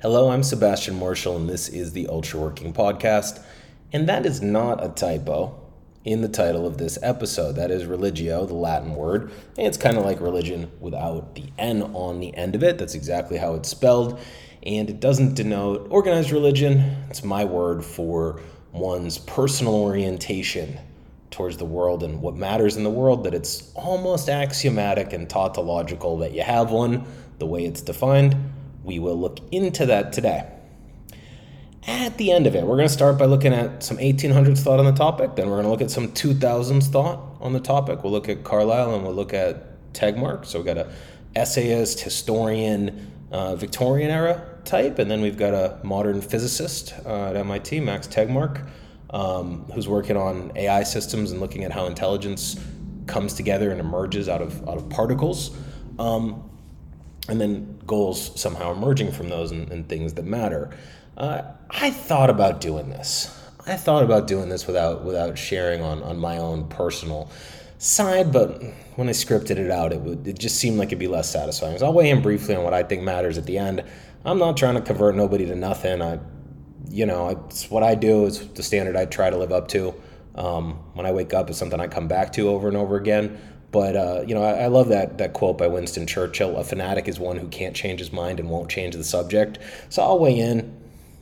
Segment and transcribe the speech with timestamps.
[0.00, 3.42] Hello, I'm Sebastian Marshall, and this is the Ultra Working Podcast.
[3.92, 5.60] And that is not a typo
[6.04, 7.56] in the title of this episode.
[7.56, 9.32] That is religio, the Latin word.
[9.56, 12.78] And it's kind of like religion without the N on the end of it.
[12.78, 14.20] That's exactly how it's spelled.
[14.62, 16.78] And it doesn't denote organized religion,
[17.10, 18.40] it's my word for
[18.70, 20.78] one's personal orientation
[21.32, 26.18] towards the world and what matters in the world, that it's almost axiomatic and tautological
[26.18, 27.04] that you have one
[27.40, 28.36] the way it's defined
[28.88, 30.50] we will look into that today.
[31.86, 34.78] At the end of it, we're going to start by looking at some 1800s thought
[34.78, 35.36] on the topic.
[35.36, 38.02] Then we're going to look at some 2000s thought on the topic.
[38.02, 40.46] We'll look at Carlyle and we'll look at Tegmark.
[40.46, 40.90] So we've got a
[41.36, 47.36] essayist, historian, uh, Victorian era type, and then we've got a modern physicist uh, at
[47.36, 48.66] MIT, Max Tegmark,
[49.10, 52.58] um, who's working on AI systems and looking at how intelligence
[53.06, 55.56] comes together and emerges out of out of particles.
[55.98, 56.48] Um,
[57.28, 60.70] and then goals somehow emerging from those and, and things that matter.
[61.16, 63.34] Uh, I thought about doing this.
[63.66, 67.30] I thought about doing this without without sharing on on my own personal
[67.76, 68.62] side, but
[68.96, 71.78] when I scripted it out, it would it just seemed like it'd be less satisfying.
[71.78, 73.84] So I'll weigh in briefly on what I think matters at the end.
[74.24, 76.02] I'm not trying to convert nobody to nothing.
[76.02, 76.18] I,
[76.88, 78.26] you know, it's what I do.
[78.26, 79.94] It's the standard I try to live up to.
[80.34, 83.38] Um, when I wake up, it's something I come back to over and over again.
[83.70, 87.06] But uh, you know, I, I, love that that quote by Winston Churchill: "A fanatic
[87.06, 89.58] is one who can't change his mind and won't change the subject."
[89.90, 90.74] So I'll weigh in.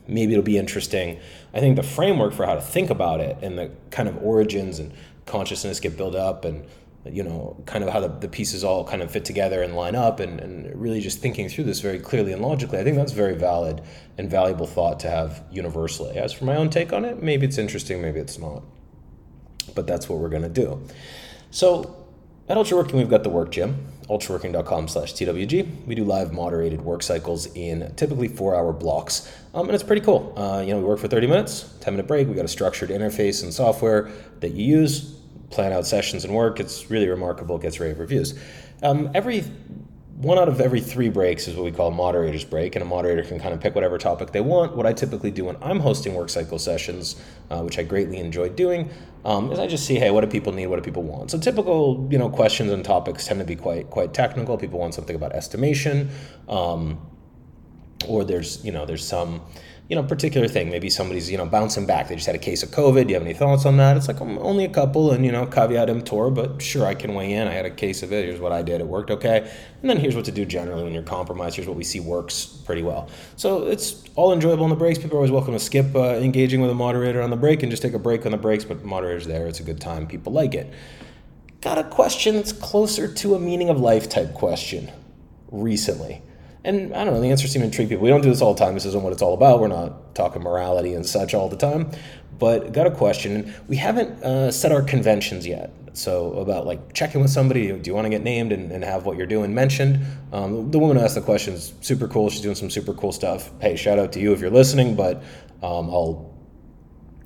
[0.07, 1.19] Maybe it'll be interesting.
[1.53, 4.79] I think the framework for how to think about it and the kind of origins
[4.79, 4.93] and
[5.25, 6.65] consciousness get built up and
[7.05, 9.95] you know kind of how the, the pieces all kind of fit together and line
[9.95, 13.13] up and, and really just thinking through this very clearly and logically i think that's
[13.13, 13.81] very valid
[14.17, 17.57] and valuable thought to have universally as for my own take on it maybe it's
[17.57, 18.63] interesting maybe it's not
[19.75, 20.81] but that's what we're going to do
[21.51, 22.06] so
[22.49, 25.85] at Ultraworking, we've got the work gym, ultraworking.com slash TWG.
[25.85, 29.31] We do live moderated work cycles in typically four hour blocks.
[29.53, 30.33] Um, and it's pretty cool.
[30.37, 32.27] Uh, you know, we work for 30 minutes, 10 minute break.
[32.27, 35.15] We got a structured interface and software that you use,
[35.49, 36.59] plan out sessions and work.
[36.59, 37.57] It's really remarkable.
[37.57, 38.39] Gets rave reviews.
[38.81, 39.43] Um, every
[40.17, 42.85] one out of every three breaks is what we call a moderator's break, and a
[42.85, 44.75] moderator can kind of pick whatever topic they want.
[44.75, 48.49] What I typically do when I'm hosting work cycle sessions, uh, which I greatly enjoy
[48.49, 48.89] doing,
[49.25, 50.67] um, is I just see, hey, what do people need?
[50.67, 51.29] What do people want?
[51.29, 54.57] So typical, you know, questions and topics tend to be quite quite technical.
[54.57, 56.09] People want something about estimation,
[56.49, 56.99] um,
[58.07, 59.41] or there's you know there's some
[59.89, 60.69] you know, particular thing.
[60.69, 62.09] Maybe somebody's, you know, bouncing back.
[62.09, 63.03] They just had a case of COVID.
[63.03, 63.95] Do you have any thoughts on that?
[63.95, 67.13] It's like um, only a couple and, you know, caveat emptor, but sure, I can
[67.13, 67.47] weigh in.
[67.47, 68.25] I had a case of it.
[68.25, 68.81] Here's what I did.
[68.81, 69.49] It worked okay.
[69.81, 71.55] And then here's what to do generally when you're compromised.
[71.55, 73.09] Here's what we see works pretty well.
[73.37, 74.99] So it's all enjoyable on the breaks.
[74.99, 77.71] People are always welcome to skip uh, engaging with a moderator on the break and
[77.71, 79.47] just take a break on the breaks, but moderator's there.
[79.47, 80.05] It's a good time.
[80.05, 80.73] People like it.
[81.61, 84.91] Got a question that's closer to a meaning of life type question
[85.49, 86.21] recently.
[86.67, 88.03] And I don't know, the answers seem to intrigue people.
[88.03, 88.73] We don't do this all the time.
[88.73, 89.61] This isn't what it's all about.
[89.61, 91.89] We're not talking morality and such all the time.
[92.39, 93.53] But got a question.
[93.69, 95.71] We haven't uh, set our conventions yet.
[95.93, 99.05] So about like checking with somebody, do you want to get named and, and have
[99.05, 100.05] what you're doing mentioned?
[100.33, 102.29] Um, the woman who asked the question is super cool.
[102.29, 103.49] She's doing some super cool stuff.
[103.61, 104.93] Hey, shout out to you if you're listening.
[104.93, 105.23] But
[105.63, 106.35] um, I'll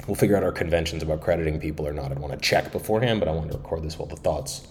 [0.06, 2.12] we'll figure out our conventions about crediting people or not.
[2.12, 4.68] I'd want to check beforehand, but I wanted to record this while the thoughts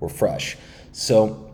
[0.00, 0.56] were fresh.
[0.92, 1.53] So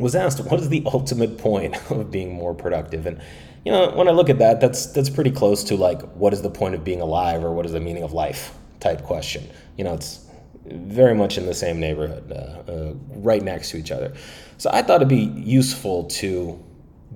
[0.00, 3.06] was asked, what is the ultimate point of being more productive?
[3.06, 3.20] And
[3.64, 6.42] you know, when I look at that, that's that's pretty close to like, what is
[6.42, 8.54] the point of being alive, or what is the meaning of life?
[8.80, 9.48] Type question.
[9.76, 10.26] You know, it's
[10.66, 14.12] very much in the same neighborhood, uh, uh, right next to each other.
[14.58, 16.62] So I thought it'd be useful to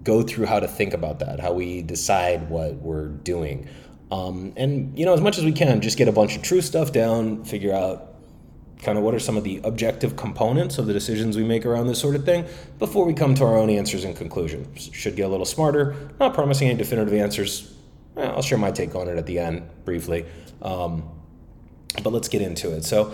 [0.03, 3.69] go through how to think about that, how we decide what we're doing.
[4.11, 6.61] Um, and you know, as much as we can, just get a bunch of true
[6.61, 8.08] stuff down, figure out
[8.83, 11.87] kind of what are some of the objective components of the decisions we make around
[11.87, 12.45] this sort of thing
[12.79, 14.91] before we come to our own answers and conclusions.
[14.93, 17.75] Should get a little smarter, not promising any definitive answers.
[18.17, 20.27] I'll share my take on it at the end briefly.
[20.63, 21.09] Um,
[22.03, 22.85] but let's get into it.
[22.85, 23.13] So,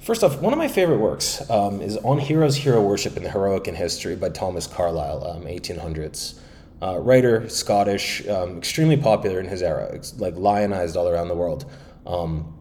[0.00, 3.30] first off, one of my favorite works um, is On Heroes, Hero Worship, and the
[3.30, 6.40] Heroic in History by Thomas Carlyle, um, 1800s.
[6.82, 11.64] Uh, writer, Scottish, um, extremely popular in his era, like lionized all around the world.
[12.06, 12.55] Um,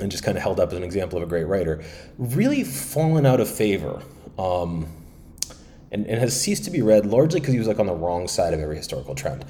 [0.00, 1.82] and just kind of held up as an example of a great writer,
[2.18, 4.02] really fallen out of favor.
[4.38, 4.88] Um,
[5.94, 8.26] and, and has ceased to be read largely because he was like on the wrong
[8.26, 9.44] side of every historical trend.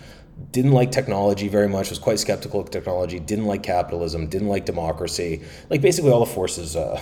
[0.50, 4.66] Didn't like technology very much, was quite skeptical of technology, didn't like capitalism, didn't like
[4.66, 7.00] democracy, like basically all the forces uh,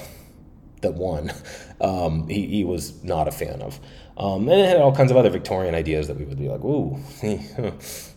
[0.83, 1.33] that won,
[1.81, 3.81] um, he, he was not a fan of.
[4.17, 6.61] Um, and it had all kinds of other Victorian ideas that we would be like,
[6.61, 7.00] ooh,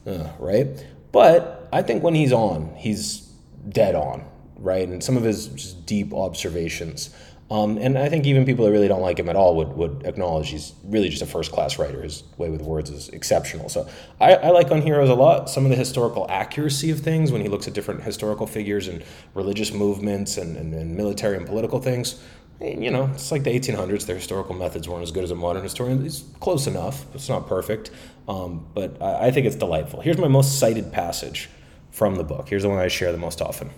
[0.06, 0.86] uh, right?
[1.12, 3.22] But I think when he's on, he's
[3.70, 4.24] dead on
[4.58, 4.88] right?
[4.88, 7.16] And some of his just deep observations.
[7.52, 10.04] Um, and I think even people that really don't like him at all would, would
[10.06, 12.02] acknowledge he's really just a first class writer.
[12.02, 13.70] His way with words is exceptional.
[13.70, 13.88] So
[14.20, 15.48] I, I like On Heroes a lot.
[15.48, 19.04] Some of the historical accuracy of things when he looks at different historical figures and
[19.36, 22.20] religious movements and, and, and military and political things.
[22.60, 24.08] You know, it's like the 1800s.
[24.08, 26.04] Their historical methods weren't as good as a modern historian.
[26.04, 27.06] It's close enough.
[27.14, 27.92] It's not perfect,
[28.30, 30.00] um, but I, I think it's delightful.
[30.00, 31.50] Here's my most cited passage
[31.92, 32.48] from the book.
[32.48, 33.72] Here's the one I share the most often.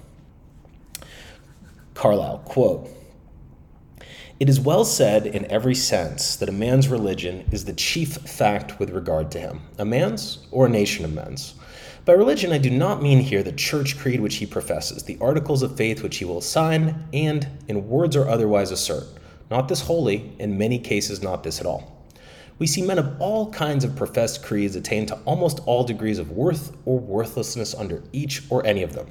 [1.98, 2.88] Carlyle, quote,
[4.40, 8.78] it is well said in every sense that a man's religion is the chief fact
[8.78, 11.56] with regard to him, a man's or a nation of men's.
[12.06, 15.64] By religion, I do not mean here the church creed which he professes, the articles
[15.64, 19.08] of faith which he will sign, and, in words or otherwise, assert.
[19.50, 22.06] Not this wholly, in many cases, not this at all.
[22.60, 26.30] We see men of all kinds of professed creeds attain to almost all degrees of
[26.30, 29.10] worth or worthlessness under each or any of them.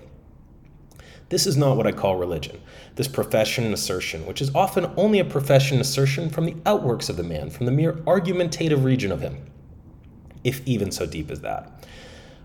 [1.28, 2.60] This is not what I call religion,
[2.94, 7.08] this profession and assertion, which is often only a profession and assertion from the outworks
[7.08, 9.38] of the man, from the mere argumentative region of him,
[10.44, 11.84] if even so deep as that.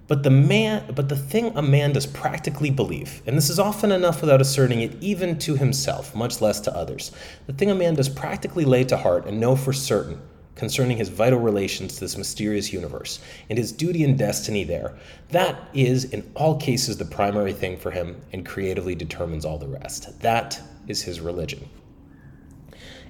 [0.07, 3.91] But the man but the thing a man does practically believe, and this is often
[3.91, 7.11] enough without asserting it even to himself, much less to others.
[7.45, 10.19] The thing a man does practically lay to heart and know for certain
[10.55, 13.19] concerning his vital relations to this mysterious universe
[13.49, 14.93] and his duty and destiny there.
[15.29, 19.67] That is, in all cases, the primary thing for him and creatively determines all the
[19.67, 20.19] rest.
[20.19, 21.67] That is his religion.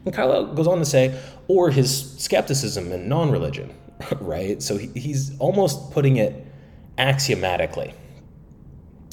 [0.06, 3.74] And Carlyle goes on to say, or his skepticism and non religion,
[4.20, 4.62] right?
[4.62, 6.46] So he's almost putting it
[6.98, 7.94] axiomatically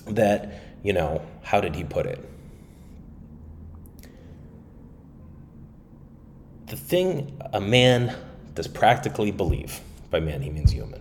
[0.07, 0.53] that,
[0.83, 2.25] you know, how did he put it?
[6.69, 8.15] The thing a man
[8.55, 9.81] does practically believe.
[10.11, 11.01] By man, he means human.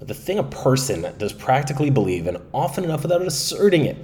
[0.00, 3.96] The thing a person does practically believe, and often enough without asserting it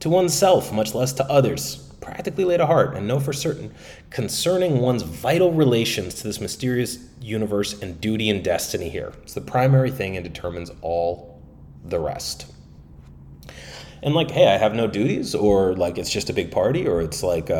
[0.00, 3.74] to oneself, much less to others, practically lay to heart and know for certain
[4.08, 9.12] concerning one's vital relations to this mysterious universe and duty and destiny here.
[9.22, 11.42] It's the primary thing and determines all
[11.84, 12.46] the rest.
[14.02, 17.02] And like, hey, I have no duties, or like it's just a big party, or
[17.02, 17.54] it's like a,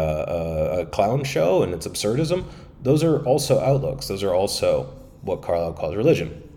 [0.75, 2.45] a, a clown show and it's absurdism
[2.83, 4.09] those are also outlooks.
[4.09, 4.93] Those are also
[5.23, 6.49] what Carlyle calls religion.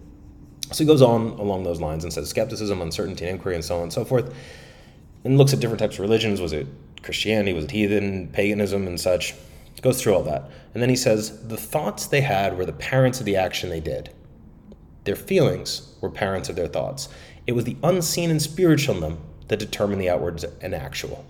[0.71, 3.83] So he goes on along those lines and says skepticism, uncertainty, inquiry, and so on
[3.83, 4.33] and so forth,
[5.23, 6.41] and looks at different types of religions.
[6.41, 6.67] Was it
[7.03, 7.53] Christianity?
[7.53, 9.35] Was it heathen, paganism, and such?
[9.81, 10.49] Goes through all that.
[10.73, 13.81] And then he says the thoughts they had were the parents of the action they
[13.81, 14.09] did.
[15.03, 17.07] Their feelings were parents of their thoughts.
[17.45, 19.19] It was the unseen and spiritual in them
[19.49, 21.23] that determined the outwards and actual.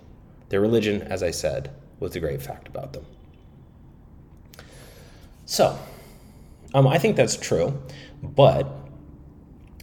[0.47, 3.06] Their religion, as I said, was the great fact about them.
[5.45, 5.77] So,
[6.74, 7.81] um, I think that's true,
[8.21, 8.68] but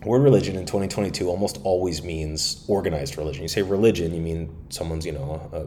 [0.04, 3.42] word religion in 2022 almost always means organized religion.
[3.42, 5.60] You say religion, you mean someone's, you know, a,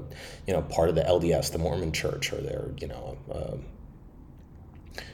[0.46, 3.58] you know, part of the LDS, the Mormon Church, or they're, you know, uh,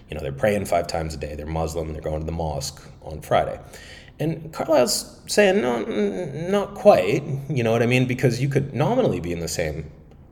[0.09, 1.35] you know, they're praying five times a day.
[1.35, 1.93] They're Muslim.
[1.93, 3.59] They're going to the mosque on Friday.
[4.19, 5.83] And Carlyle's saying, no,
[6.49, 7.23] not quite.
[7.49, 8.07] You know what I mean?
[8.07, 9.89] Because you could nominally be in the same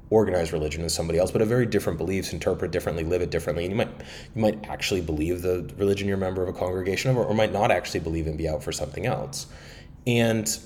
[0.10, 3.66] organized religion as somebody else, but have very different beliefs, interpret differently, live it differently.
[3.66, 3.92] And you might
[4.36, 7.34] you might actually believe the religion you're a member of a congregation of, or, or
[7.34, 9.48] might not actually believe and be out for something else.
[10.08, 10.58] And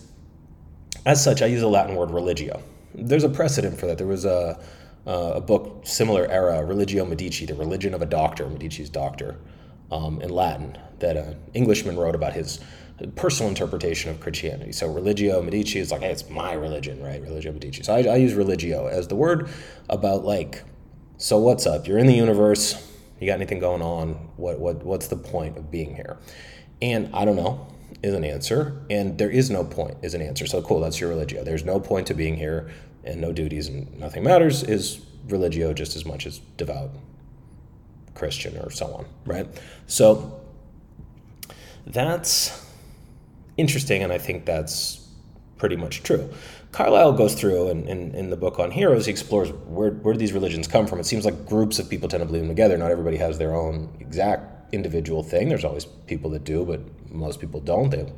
[1.05, 2.61] as such, I use the Latin word religio.
[2.95, 3.97] There's a precedent for that.
[3.97, 4.59] There was a
[5.05, 9.35] a book similar era, Religio Medici, the religion of a doctor, Medici's doctor,
[9.91, 12.59] um, in Latin, that an Englishman wrote about his
[13.15, 14.71] personal interpretation of Christianity.
[14.71, 17.21] So religio medici is like, hey, it's my religion, right?
[17.21, 17.83] Religio medici.
[17.83, 19.49] So I, I use religio as the word
[19.89, 20.63] about like,
[21.17, 21.87] so what's up?
[21.87, 22.91] You're in the universe.
[23.19, 24.13] You got anything going on?
[24.35, 26.17] What what what's the point of being here?
[26.81, 27.67] And I don't know
[28.01, 30.45] is an answer, and there is no point is an answer.
[30.45, 31.43] So cool, that's your religio.
[31.43, 32.69] There's no point to being here,
[33.03, 34.63] and no duties, and nothing matters.
[34.63, 36.91] Is religio just as much as devout
[38.13, 39.47] Christian or so on, right?
[39.87, 40.41] So
[41.85, 42.62] that's
[43.57, 45.07] interesting, and I think that's
[45.57, 46.29] pretty much true.
[46.71, 50.19] Carlyle goes through, and in, in the book on heroes, he explores where, where do
[50.19, 50.99] these religions come from.
[50.99, 52.77] It seems like groups of people tend to believe them together.
[52.77, 55.49] Not everybody has their own exact individual thing.
[55.49, 56.81] There's always people that do, but
[57.11, 57.91] most people don't.
[57.91, 58.11] They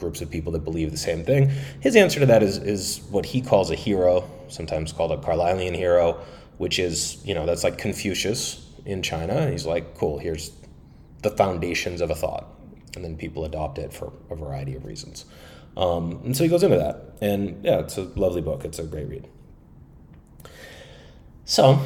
[0.00, 1.50] groups of people that believe the same thing.
[1.80, 5.76] His answer to that is, is what he calls a hero, sometimes called a Carlylean
[5.76, 6.18] hero,
[6.56, 9.50] which is, you know, that's like Confucius in China.
[9.50, 10.50] He's like, cool, here's
[11.22, 12.46] the foundations of a thought
[12.94, 15.24] and then people adopt it for a variety of reasons.
[15.76, 18.64] Um, and so he goes into that, and yeah, it's a lovely book.
[18.64, 19.28] It's a great read.
[21.44, 21.80] So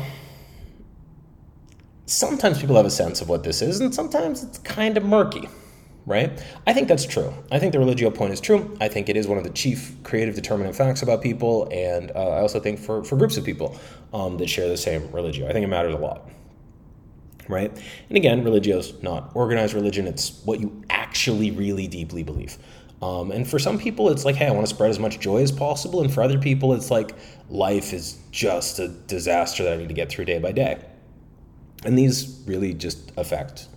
[2.06, 5.48] sometimes people have a sense of what this is, and sometimes it's kind of murky,
[6.06, 6.30] right?
[6.66, 7.32] I think that's true.
[7.50, 8.76] I think the religio point is true.
[8.80, 12.30] I think it is one of the chief creative determinant facts about people, and uh,
[12.30, 13.78] I also think for, for groups of people
[14.12, 16.28] um, that share the same religio, I think it matters a lot,
[17.48, 17.70] right?
[18.08, 22.58] And again, religio is not organized religion, it's what you actually really deeply believe.
[23.02, 25.42] Um, and for some people, it's like, hey, I want to spread as much joy
[25.42, 26.00] as possible.
[26.00, 27.14] And for other people, it's like,
[27.50, 30.78] life is just a disaster that I need to get through day by day.
[31.84, 33.68] And these really just affect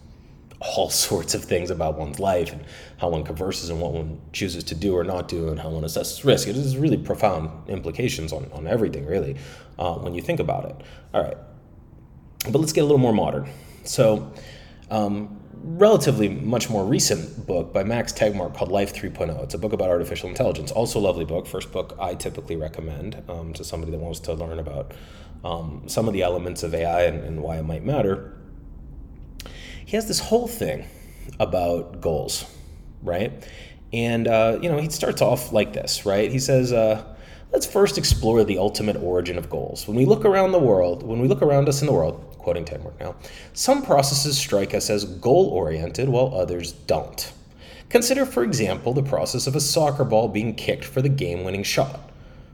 [0.59, 2.63] all sorts of things about one's life and
[2.97, 5.83] how one converses and what one chooses to do or not do and how one
[5.83, 6.47] assesses risk.
[6.47, 9.35] It has really profound implications on, on everything, really,
[9.77, 10.75] uh, when you think about it.
[11.13, 11.37] All right.
[12.51, 13.49] But let's get a little more modern.
[13.83, 14.31] So,
[14.89, 19.43] um, relatively much more recent book by Max Tegmark called Life 3.0.
[19.43, 20.71] It's a book about artificial intelligence.
[20.71, 21.47] Also lovely book.
[21.47, 24.93] First book I typically recommend um, to somebody that wants to learn about
[25.43, 28.37] um, some of the elements of AI and, and why it might matter
[29.87, 30.85] he has this whole thing
[31.39, 32.43] about goals,
[33.01, 33.31] right?
[33.93, 36.29] And, uh, you know, he starts off like this, right?
[36.29, 37.15] He says, uh,
[37.53, 39.87] let's first explore the ultimate origin of goals.
[39.87, 42.63] When we look around the world, when we look around us in the world, quoting
[42.63, 43.13] Tegmark now,
[43.51, 47.33] some processes strike us as goal oriented while others don't.
[47.89, 51.63] Consider, for example, the process of a soccer ball being kicked for the game winning
[51.63, 52.06] shot.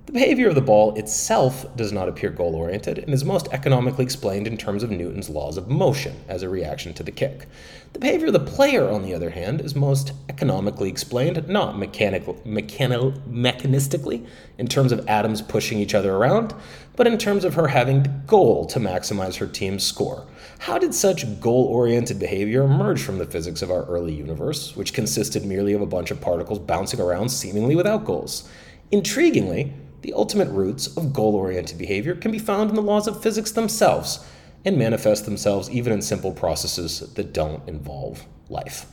[0.05, 4.03] The behavior of the ball itself does not appear goal oriented and is most economically
[4.03, 7.47] explained in terms of Newton's laws of motion as a reaction to the kick.
[7.93, 12.37] The behavior of the player, on the other hand, is most economically explained, not mechanical,
[12.43, 14.25] mechanical, mechanistically,
[14.57, 16.53] in terms of atoms pushing each other around,
[16.97, 20.27] but in terms of her having the goal to maximize her team's score.
[20.59, 24.93] How did such goal oriented behavior emerge from the physics of our early universe, which
[24.93, 28.49] consisted merely of a bunch of particles bouncing around seemingly without goals?
[28.91, 29.71] Intriguingly,
[30.03, 33.51] the ultimate roots of goal oriented behavior can be found in the laws of physics
[33.51, 34.23] themselves
[34.65, 38.85] and manifest themselves even in simple processes that don't involve life.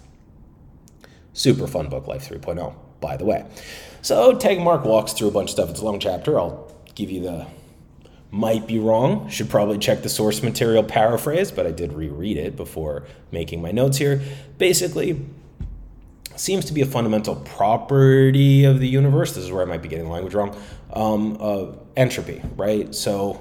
[1.33, 3.45] Super fun book, Life 3.0, by the way.
[4.03, 5.71] So, Tegmark walks through a bunch of stuff.
[5.71, 6.39] It's a long chapter.
[6.39, 7.47] I'll give you the
[8.33, 9.29] might be wrong.
[9.29, 13.73] Should probably check the source material paraphrase, but I did reread it before making my
[13.73, 14.21] notes here.
[14.59, 15.21] Basically,
[16.37, 19.35] seems to be a fundamental property of the universe.
[19.35, 20.57] This is where I might be getting the language wrong.
[20.93, 21.67] Um, uh,
[21.97, 22.93] entropy, right?
[22.95, 23.41] So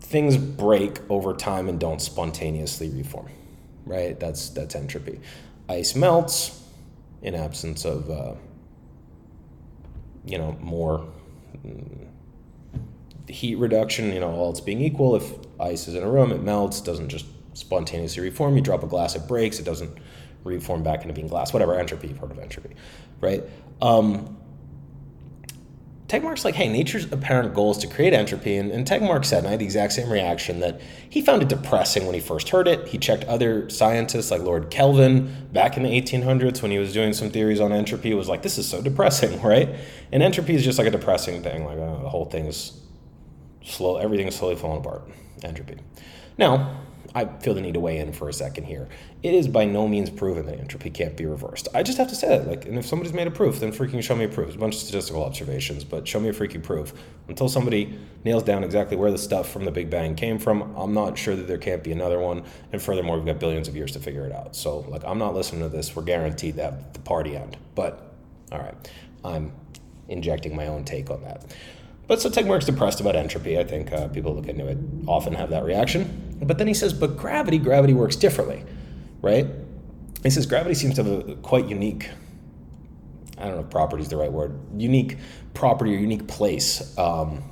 [0.00, 3.28] things break over time and don't spontaneously reform,
[3.84, 4.18] right?
[4.18, 5.20] That's that's entropy.
[5.68, 6.62] Ice melts
[7.20, 8.34] in absence of, uh,
[10.24, 11.06] you know, more
[11.66, 12.06] mm,
[13.28, 14.12] heat reduction.
[14.12, 17.08] You know, all else being equal, if ice is in a room, it melts, doesn't
[17.08, 18.56] just spontaneously reform.
[18.56, 19.98] You drop a glass, it breaks, it doesn't
[20.44, 22.76] reform back into being glass, whatever, entropy, part of entropy,
[23.20, 23.42] right?
[23.80, 24.34] Um,
[26.14, 28.56] Tegmark's like, hey, nature's apparent goal is to create entropy.
[28.56, 31.48] And, and Tegmark said, and I had the exact same reaction, that he found it
[31.48, 32.88] depressing when he first heard it.
[32.88, 37.14] He checked other scientists like Lord Kelvin back in the 1800s when he was doing
[37.14, 38.12] some theories on entropy.
[38.12, 39.74] Was like, this is so depressing, right?
[40.12, 41.64] And entropy is just like a depressing thing.
[41.64, 42.80] Like uh, the whole thing is
[43.64, 45.08] slow, everything is slowly falling apart.
[45.42, 45.78] Entropy.
[46.36, 46.80] Now,
[47.16, 48.88] I feel the need to weigh in for a second here.
[49.22, 51.68] It is by no means proven that entropy can't be reversed.
[51.72, 52.48] I just have to say that.
[52.48, 54.48] Like, and if somebody's made a proof, then freaking show me a proof.
[54.48, 56.92] It's a bunch of statistical observations, but show me a freaking proof.
[57.28, 60.92] Until somebody nails down exactly where the stuff from the Big Bang came from, I'm
[60.92, 62.42] not sure that there can't be another one.
[62.72, 64.56] And furthermore, we've got billions of years to figure it out.
[64.56, 65.94] So, like, I'm not listening to this.
[65.94, 67.56] We're guaranteed to have the party end.
[67.76, 68.12] But,
[68.50, 68.74] all right,
[69.24, 69.52] I'm
[70.08, 71.44] injecting my own take on that.
[72.06, 73.58] But so Tegmark's depressed about entropy.
[73.58, 76.38] I think uh, people look into it often have that reaction.
[76.42, 78.64] But then he says, but gravity, gravity works differently,
[79.22, 79.46] right?
[80.22, 82.10] He says gravity seems to have a quite unique,
[83.38, 85.18] I don't know if property is the right word, unique
[85.54, 87.42] property or unique place um,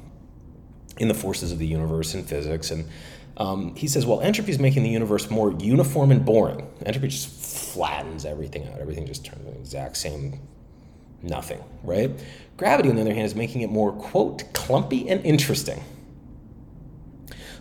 [0.99, 2.71] in the forces of the universe in physics.
[2.71, 2.88] And
[3.37, 6.68] um, he says, well, entropy is making the universe more uniform and boring.
[6.85, 7.28] Entropy just
[7.73, 8.80] flattens everything out.
[8.80, 10.38] Everything just turns the exact same
[11.22, 12.10] nothing, right?
[12.56, 15.82] Gravity, on the other hand, is making it more, quote, clumpy and interesting.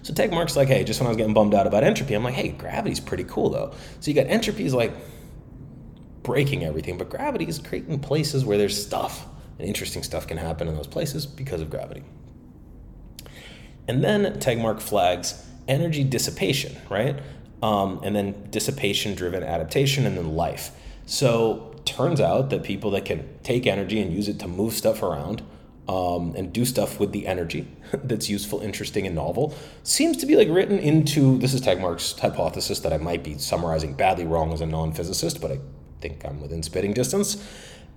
[0.04, 2.34] So Tegmark's like, hey, just when I was getting bummed out about entropy, I'm like,
[2.34, 3.74] hey, gravity's pretty cool though.
[4.00, 4.94] So you got entropy is like
[6.24, 9.28] breaking everything, but gravity is creating places where there's stuff
[9.60, 12.04] and interesting stuff can happen in those places because of gravity.
[13.88, 17.20] And then Tegmark flags energy dissipation, right?
[17.62, 20.72] Um, and then dissipation driven adaptation, and then life.
[21.06, 25.02] So turns out that people that can take energy and use it to move stuff
[25.04, 25.42] around
[25.88, 27.68] um, and do stuff with the energy
[28.04, 32.80] that's useful, interesting, and novel seems to be like written into this is Tegmark's hypothesis
[32.82, 35.60] that I might be summarizing badly wrong as a non physicist, but I
[36.00, 37.44] think I'm within spitting distance.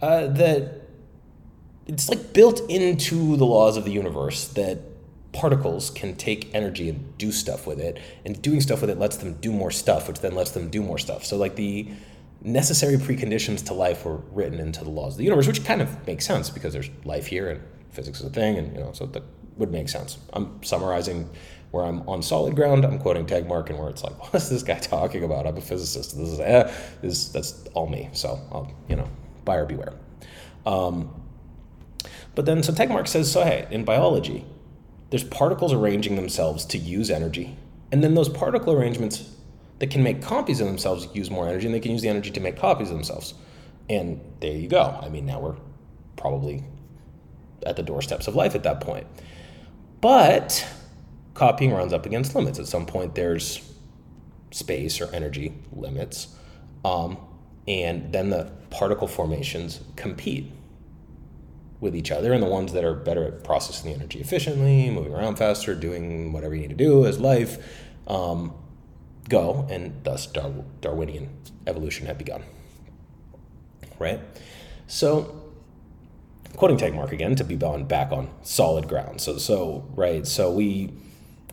[0.03, 0.83] Uh, that
[1.87, 4.81] it's like built into the laws of the universe that
[5.33, 9.19] particles can take energy and do stuff with it, and doing stuff with it lets
[9.19, 11.25] them do more stuff, which then lets them do more stuff.
[11.25, 11.89] So, like the
[12.45, 16.07] necessary preconditions to life were written into the laws of the universe, which kind of
[16.07, 19.07] makes sense because there's life here and physics is a thing, and you know, so
[19.07, 19.23] that
[19.57, 20.19] would make sense.
[20.33, 21.31] I'm summarizing
[21.71, 22.85] where I'm on solid ground.
[22.85, 25.47] I'm quoting Tegmark, and where it's like, what is this guy talking about?
[25.47, 26.17] I'm a physicist.
[26.17, 28.11] This is eh, this that's all me.
[28.13, 29.09] So, I'll, you know,
[29.45, 29.95] buyer beware.
[30.67, 31.23] Um,
[32.35, 34.45] but then, so Tegmark says, so hey, in biology,
[35.11, 37.57] there's particles arranging themselves to use energy,
[37.91, 39.34] and then those particle arrangements
[39.85, 42.31] that can make copies of themselves use more energy, and they can use the energy
[42.31, 43.35] to make copies of themselves.
[43.91, 44.99] And there you go.
[45.03, 45.57] I mean, now we're
[46.17, 46.65] probably
[47.67, 49.07] at the doorsteps of life at that point.
[50.01, 50.67] But
[51.35, 52.59] copying runs up against limits.
[52.59, 53.75] At some point, there's
[54.53, 56.35] space or energy limits,
[56.83, 57.19] um,
[57.69, 60.51] and then the particle formations compete
[61.81, 65.13] with each other, and the ones that are better at processing the energy efficiently, moving
[65.13, 67.59] around faster, doing whatever you need to do as life,
[68.07, 68.55] um,
[69.29, 71.29] go, and thus Dar- Darwinian
[71.67, 72.43] evolution had begun.
[73.99, 74.21] Right?
[74.87, 75.43] So,
[76.57, 79.21] quoting Tegmark again to be bound back on solid ground.
[79.21, 80.93] So, so right, so we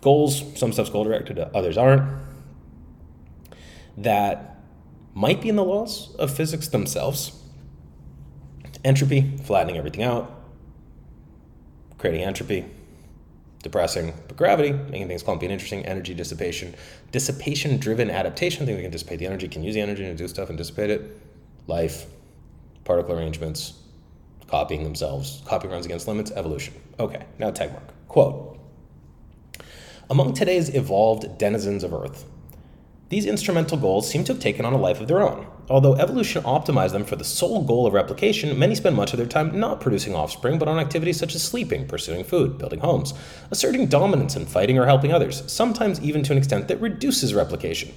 [0.01, 2.03] goals, some stuff's goal directed, others aren't.
[3.97, 4.57] That
[5.13, 7.37] might be in the laws of physics themselves.
[8.83, 10.31] Entropy, flattening everything out,
[11.97, 12.65] creating entropy,
[13.61, 16.75] depressing, but gravity, making things clumpy and interesting, energy dissipation,
[17.11, 20.27] dissipation driven adaptation, things that can dissipate the energy, can use the energy to do
[20.27, 21.21] stuff and dissipate it,
[21.67, 22.05] life,
[22.83, 23.73] particle arrangements,
[24.47, 26.73] copying themselves, copying runs against limits, evolution.
[26.99, 27.89] Okay, now Tegmark.
[28.07, 28.59] Quote
[30.09, 32.25] Among today's evolved denizens of Earth,
[33.11, 35.45] these instrumental goals seem to have taken on a life of their own.
[35.69, 39.27] Although evolution optimized them for the sole goal of replication, many spend much of their
[39.27, 43.13] time not producing offspring, but on activities such as sleeping, pursuing food, building homes,
[43.51, 47.93] asserting dominance, and fighting or helping others, sometimes even to an extent that reduces replication.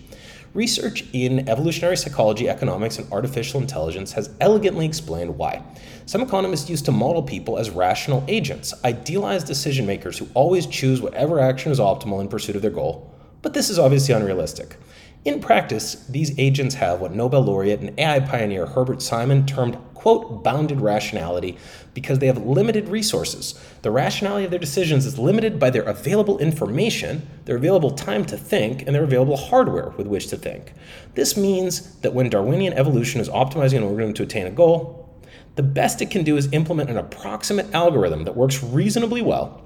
[0.53, 5.63] Research in evolutionary psychology, economics, and artificial intelligence has elegantly explained why.
[6.07, 11.01] Some economists used to model people as rational agents, idealized decision makers who always choose
[11.01, 13.15] whatever action is optimal in pursuit of their goal.
[13.43, 14.77] But this is obviously unrealistic.
[15.25, 20.45] In practice, these agents have what Nobel laureate and AI pioneer Herbert Simon termed, quote,
[20.45, 21.57] bounded rationality
[21.95, 23.59] because they have limited resources.
[23.81, 28.37] The rationality of their decisions is limited by their available information, their available time to
[28.37, 30.75] think, and their available hardware with which to think.
[31.15, 35.09] This means that when Darwinian evolution is optimizing an organism to attain a goal,
[35.55, 39.65] the best it can do is implement an approximate algorithm that works reasonably well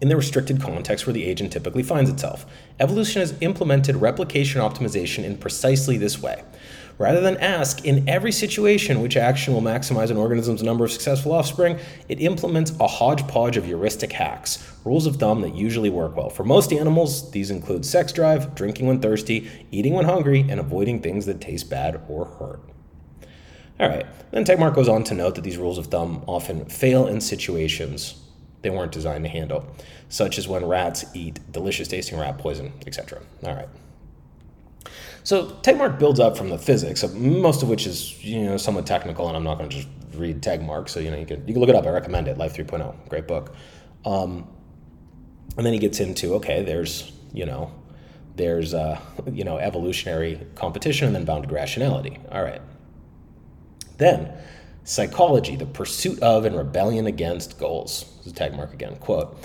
[0.00, 2.46] in the restricted context where the agent typically finds itself.
[2.78, 6.42] Evolution has implemented replication optimization in precisely this way.
[7.00, 11.32] Rather than ask in every situation which action will maximize an organism's number of successful
[11.32, 11.78] offspring,
[12.10, 16.28] it implements a hodgepodge of heuristic hacks, rules of thumb that usually work well.
[16.28, 21.00] For most animals, these include sex drive, drinking when thirsty, eating when hungry, and avoiding
[21.00, 22.60] things that taste bad or hurt.
[23.78, 27.06] All right, then Tegmark goes on to note that these rules of thumb often fail
[27.06, 28.19] in situations
[28.62, 29.66] they weren't designed to handle,
[30.08, 33.20] such as when rats eat delicious tasting rat poison, etc.
[33.44, 33.68] All right.
[35.22, 39.28] So Tegmark builds up from the physics, most of which is you know somewhat technical,
[39.28, 40.88] and I'm not going to just read Tegmark.
[40.88, 41.86] So you know you can you can look it up.
[41.86, 42.38] I recommend it.
[42.38, 43.54] Life 3.0, great book.
[44.04, 44.48] Um,
[45.56, 47.72] and then he gets into okay, there's you know
[48.36, 52.18] there's uh, you know evolutionary competition and then bounded rationality.
[52.30, 52.62] All right.
[53.98, 54.32] Then
[54.84, 58.06] Psychology, the pursuit of and rebellion against goals.
[58.18, 58.96] This is Tegmark again.
[58.96, 59.36] Quote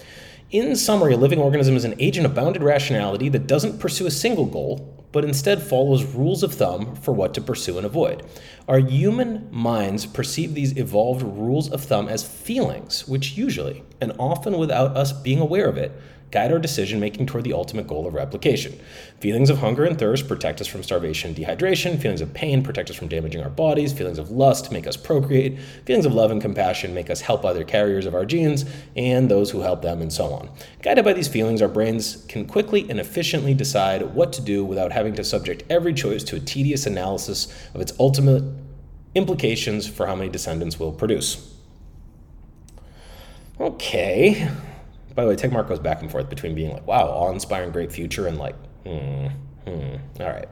[0.51, 4.11] In summary, a living organism is an agent of bounded rationality that doesn't pursue a
[4.11, 8.23] single goal, but instead follows rules of thumb for what to pursue and avoid.
[8.67, 14.57] Our human minds perceive these evolved rules of thumb as feelings, which usually, and often
[14.57, 15.91] without us being aware of it,
[16.31, 18.77] guide our decision making toward the ultimate goal of replication.
[19.19, 21.99] Feelings of hunger and thirst protect us from starvation and dehydration.
[21.99, 23.93] Feelings of pain protect us from damaging our bodies.
[23.93, 25.59] Feelings of lust make us procreate.
[25.85, 29.51] Feelings of love and compassion make us help other carriers of our genes and those
[29.51, 30.49] who help them, and so on.
[30.81, 34.91] Guided by these feelings, our brains can quickly and efficiently decide what to do without
[34.91, 38.43] having to subject every choice to a tedious analysis of its ultimate
[39.15, 41.53] implications for how many descendants will produce.
[43.59, 44.49] Okay,
[45.15, 47.91] by the way, Tegmark goes back and forth between being like, wow, awe inspiring, great
[47.91, 49.27] future, and like, hmm,
[49.65, 50.47] hmm, all right.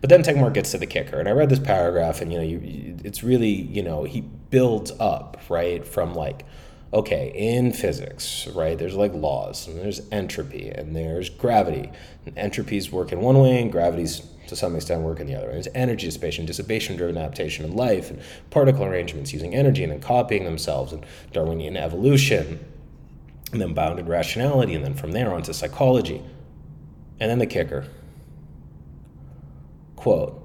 [0.00, 2.44] But then Tegmark gets to the kicker, and I read this paragraph, and you know,
[2.44, 6.46] you, it's really, you know, he builds up right from like,
[6.92, 8.78] okay, in physics, right?
[8.78, 11.90] There's like laws, and there's entropy, and there's gravity.
[12.24, 15.46] And entropy's work in one way, and gravity's to some extent work in the other.
[15.46, 20.00] And there's energy dissipation, dissipation-driven adaptation in life, and particle arrangements using energy and then
[20.00, 22.64] copying themselves, and Darwinian evolution
[23.52, 26.22] and then bounded rationality, and then from there on to psychology.
[27.20, 27.86] And then the kicker.
[29.96, 30.42] Quote,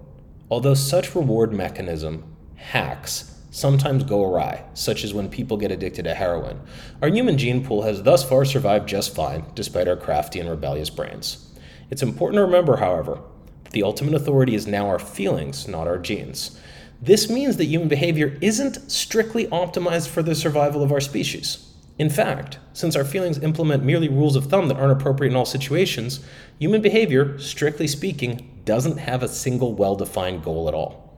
[0.49, 2.23] although such reward mechanism
[2.55, 6.59] hacks sometimes go awry, such as when people get addicted to heroin,
[7.01, 10.89] our human gene pool has thus far survived just fine, despite our crafty and rebellious
[10.89, 11.53] brains.
[11.91, 13.19] It's important to remember, however,
[13.63, 16.59] that the ultimate authority is now our feelings, not our genes.
[16.99, 21.72] This means that human behavior isn't strictly optimized for the survival of our species.
[21.99, 25.45] In fact, since our feelings implement merely rules of thumb that aren't appropriate in all
[25.45, 26.25] situations,
[26.57, 31.17] human behavior, strictly speaking, doesn't have a single well defined goal at all.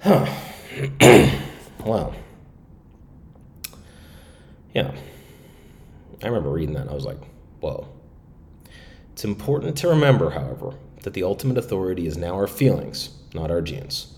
[0.00, 0.26] Huh.
[1.84, 2.14] wow.
[4.74, 4.92] Yeah.
[6.22, 7.18] I remember reading that and I was like,
[7.60, 7.88] whoa.
[9.12, 13.62] It's important to remember, however, that the ultimate authority is now our feelings, not our
[13.62, 14.17] genes.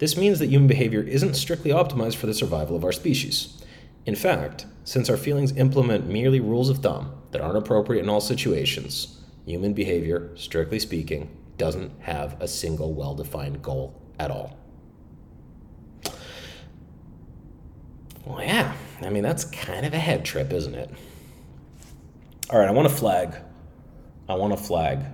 [0.00, 3.62] This means that human behavior isn't strictly optimized for the survival of our species.
[4.06, 8.22] In fact, since our feelings implement merely rules of thumb that aren't appropriate in all
[8.22, 14.56] situations, human behavior, strictly speaking, doesn't have a single well defined goal at all.
[18.24, 20.88] Well, yeah, I mean, that's kind of a head trip, isn't it?
[22.48, 23.34] All right, I want to flag.
[24.30, 25.04] I want to flag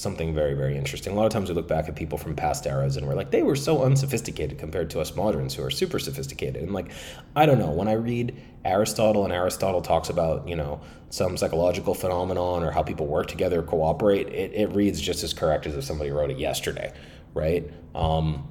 [0.00, 1.12] something very, very interesting.
[1.12, 3.30] A lot of times we look back at people from past eras and we're like,
[3.30, 6.62] they were so unsophisticated compared to us moderns who are super sophisticated.
[6.62, 6.90] And like,
[7.36, 11.94] I don't know, when I read Aristotle and Aristotle talks about, you know, some psychological
[11.94, 15.84] phenomenon or how people work together, cooperate, it, it reads just as correct as if
[15.84, 16.92] somebody wrote it yesterday,
[17.34, 17.70] right?
[17.94, 18.48] Um,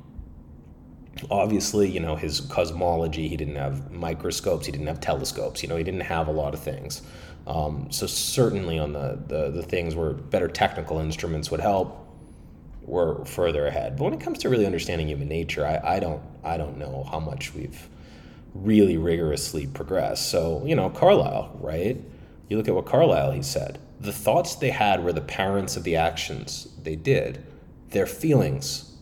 [1.32, 5.76] obviously, you know, his cosmology, he didn't have microscopes, he didn't have telescopes, you know,
[5.76, 7.02] he didn't have a lot of things.
[7.48, 12.08] Um, so certainly on the, the, the things where better technical instruments would help,
[12.82, 13.98] we're further ahead.
[13.98, 17.06] But when it comes to really understanding human nature, I, I don't I don't know
[17.12, 17.88] how much we've
[18.54, 20.30] really rigorously progressed.
[20.30, 21.98] So, you know, Carlyle, right?
[22.48, 23.80] You look at what Carlyle he said.
[24.00, 27.46] The thoughts they had were the parents of the actions they did.
[27.90, 28.96] Their feelings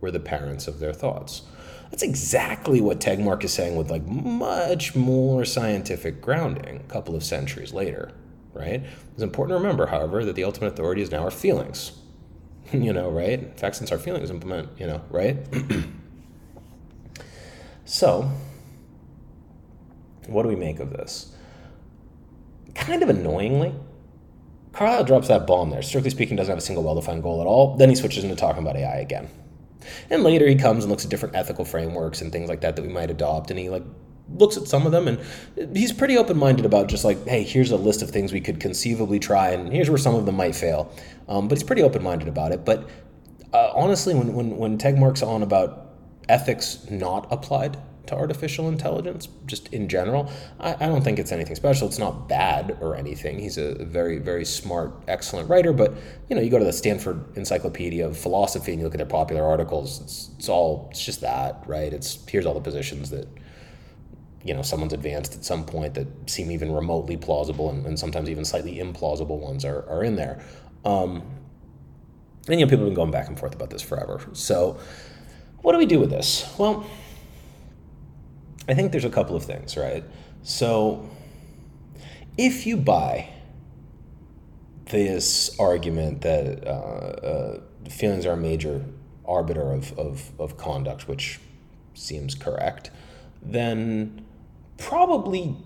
[0.00, 1.42] were the parents of their thoughts.
[1.90, 7.24] That's exactly what Tegmark is saying with like much more scientific grounding a couple of
[7.24, 8.12] centuries later,
[8.52, 8.82] right?
[9.12, 11.92] It's important to remember, however, that the ultimate authority is now our feelings.
[12.72, 13.40] you know, right?
[13.40, 15.36] In fact, since our feelings implement, you know, right?
[17.84, 18.30] so,
[20.26, 21.34] what do we make of this?
[22.74, 23.74] Kind of annoyingly,
[24.72, 25.82] Carlyle drops that bomb there.
[25.82, 27.76] Strictly speaking, doesn't have a single well defined goal at all.
[27.76, 29.28] Then he switches into talking about AI again.
[30.10, 32.82] And later he comes and looks at different ethical frameworks and things like that that
[32.82, 33.84] we might adopt, and he like
[34.36, 37.76] looks at some of them and he's pretty open-minded about just like hey here's a
[37.76, 40.92] list of things we could conceivably try and here's where some of them might fail.
[41.28, 42.64] Um, but he's pretty open-minded about it.
[42.64, 42.88] But
[43.52, 45.94] uh, honestly when, when, when tegmark's on about
[46.28, 47.76] ethics not applied
[48.10, 50.30] to artificial intelligence, just in general.
[50.58, 51.88] I, I, don't think it's anything special.
[51.88, 53.38] It's not bad or anything.
[53.38, 55.72] He's a very, very smart, excellent writer.
[55.72, 55.94] But
[56.28, 59.06] you know, you go to the Stanford Encyclopedia of Philosophy and you look at their
[59.06, 60.00] popular articles.
[60.02, 61.92] It's, it's all it's just that, right?
[61.92, 63.28] It's here's all the positions that
[64.44, 68.28] you know someone's advanced at some point that seem even remotely plausible and, and sometimes
[68.28, 70.44] even slightly implausible ones are, are in there.
[70.84, 71.22] Um,
[72.48, 74.20] and you know, people have been going back and forth about this forever.
[74.32, 74.78] So,
[75.62, 76.52] what do we do with this?
[76.58, 76.84] Well
[78.70, 80.04] I think there's a couple of things, right?
[80.42, 81.08] So,
[82.38, 83.28] if you buy
[84.86, 88.84] this argument that uh, uh, feelings are a major
[89.26, 91.40] arbiter of, of, of conduct, which
[91.94, 92.90] seems correct,
[93.42, 94.24] then
[94.78, 95.56] probably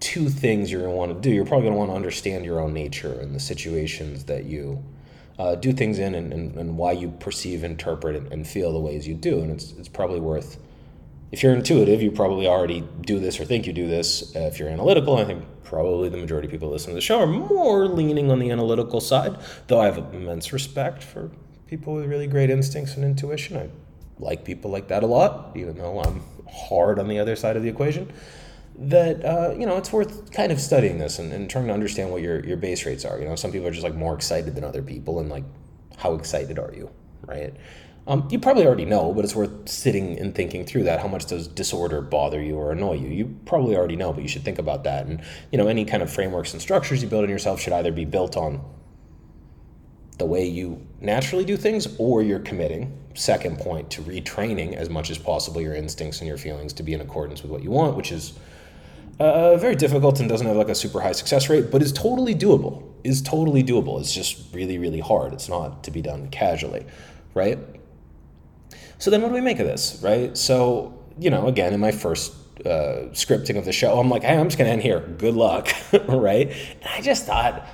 [0.00, 1.34] two things you're going to want to do.
[1.34, 4.82] You're probably going to want to understand your own nature and the situations that you
[5.38, 8.80] uh, do things in and, and, and why you perceive, interpret, and, and feel the
[8.80, 9.40] ways you do.
[9.40, 10.58] And it's, it's probably worth
[11.32, 14.34] if you're intuitive, you probably already do this or think you do this.
[14.34, 17.20] Uh, if you're analytical, I think probably the majority of people listening to the show
[17.20, 19.36] are more leaning on the analytical side,
[19.68, 21.30] though I have immense respect for
[21.68, 23.56] people with really great instincts and intuition.
[23.56, 23.70] I
[24.18, 27.62] like people like that a lot, even though I'm hard on the other side of
[27.62, 28.12] the equation.
[28.76, 32.10] That uh, you know, it's worth kind of studying this and, and trying to understand
[32.10, 33.18] what your your base rates are.
[33.20, 35.44] You know, some people are just like more excited than other people, and like,
[35.96, 36.90] how excited are you,
[37.26, 37.54] right?
[38.06, 41.00] Um, you probably already know, but it's worth sitting and thinking through that.
[41.00, 43.08] How much does disorder bother you or annoy you?
[43.08, 45.06] You probably already know, but you should think about that.
[45.06, 47.92] And you know, any kind of frameworks and structures you build in yourself should either
[47.92, 48.64] be built on
[50.18, 52.96] the way you naturally do things, or you're committing.
[53.14, 56.92] Second point to retraining as much as possible your instincts and your feelings to be
[56.92, 58.34] in accordance with what you want, which is
[59.18, 62.34] uh, very difficult and doesn't have like a super high success rate, but is totally
[62.34, 62.84] doable.
[63.02, 63.98] Is totally doable.
[63.98, 65.32] It's just really, really hard.
[65.32, 66.84] It's not to be done casually,
[67.34, 67.58] right?
[69.00, 70.36] So then what do we make of this, right?
[70.36, 72.32] So, you know, again, in my first
[72.64, 73.98] uh, scripting of the show.
[73.98, 75.00] I'm like, hey, I'm just gonna end here.
[75.00, 75.68] Good luck,
[76.08, 76.48] right?
[76.50, 77.66] And I just thought,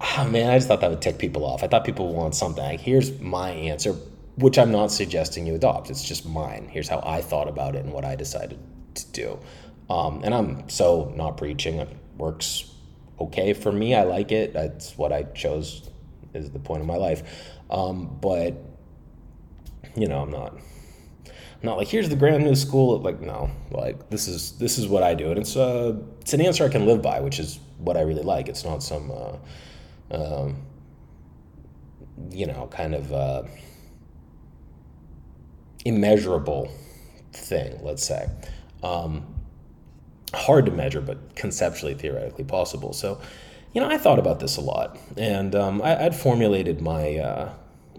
[0.00, 1.62] oh man, I just thought that would tick people off.
[1.62, 2.78] I thought people want something.
[2.78, 3.92] Here's my answer,
[4.36, 5.90] which I'm not suggesting you adopt.
[5.90, 6.68] It's just mine.
[6.70, 8.58] Here's how I thought about it and what I decided
[8.94, 9.38] to do.
[9.88, 11.76] Um, and I'm so not preaching.
[11.76, 12.70] It works
[13.20, 13.94] okay for me.
[13.94, 14.52] I like it.
[14.52, 15.88] That's what I chose.
[16.34, 17.22] Is the point of my life.
[17.70, 18.73] Um, but
[19.96, 20.56] you know, I'm not
[21.64, 25.02] not like here's the grand new school like no like this is this is what
[25.02, 25.30] i do.
[25.30, 28.22] And it's uh it's an answer i can live by which is what i really
[28.22, 28.48] like.
[28.48, 30.56] It's not some uh um
[32.30, 33.42] you know kind of uh
[35.84, 36.70] immeasurable
[37.32, 38.28] thing let's say.
[38.82, 39.26] Um
[40.34, 42.92] hard to measure but conceptually theoretically possible.
[42.92, 43.20] So
[43.72, 47.52] you know i thought about this a lot and um, I, would formulated my uh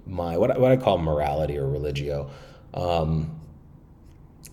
[0.06, 2.30] my what, what i call morality or religio
[2.74, 3.40] um,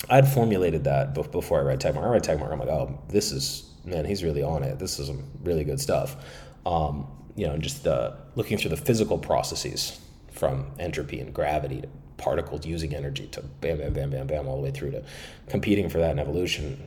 [0.09, 2.05] I'd formulated that before I read Tegmark.
[2.05, 2.53] I read Tegmark.
[2.53, 4.79] I'm like, oh, this is man, he's really on it.
[4.79, 6.17] This is some really good stuff.
[6.65, 11.89] Um, you know, just uh, looking through the physical processes from entropy and gravity to
[12.17, 15.05] particles using energy to bam, bam, bam, bam, bam, all the way through to
[15.49, 16.81] competing for that in evolution,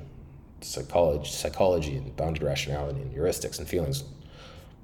[0.62, 4.04] psychology, psychology and bounded rationality and heuristics and feelings.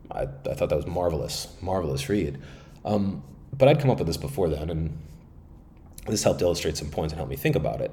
[0.10, 2.38] I, I thought that was marvelous, marvelous read.
[2.84, 4.98] Um, but I'd come up with this before then, and
[6.08, 7.92] this helped illustrate some points and help me think about it.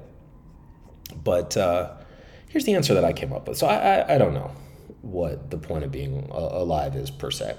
[1.23, 1.91] But uh,
[2.49, 3.57] here's the answer that I came up with.
[3.57, 4.51] So I, I, I don't know
[5.01, 7.55] what the point of being alive is per se.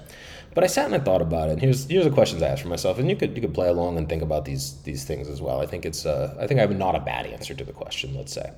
[0.53, 1.53] But I sat and I thought about it.
[1.53, 3.69] And here's here's the questions I asked for myself, and you could you could play
[3.69, 5.61] along and think about these these things as well.
[5.61, 8.13] I think it's uh, I think I have not a bad answer to the question.
[8.13, 8.51] Let's say,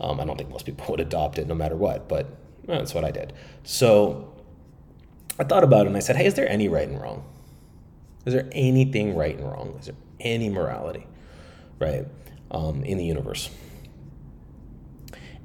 [0.00, 2.26] um, I don't think most people would adopt it no matter what, but
[2.66, 3.32] well, that's what I did.
[3.62, 4.32] So
[5.38, 7.24] I thought about it and I said, hey, is there any right and wrong?
[8.26, 9.76] Is there anything right and wrong?
[9.78, 11.06] Is there any morality,
[11.78, 12.06] right,
[12.50, 13.50] um, in the universe?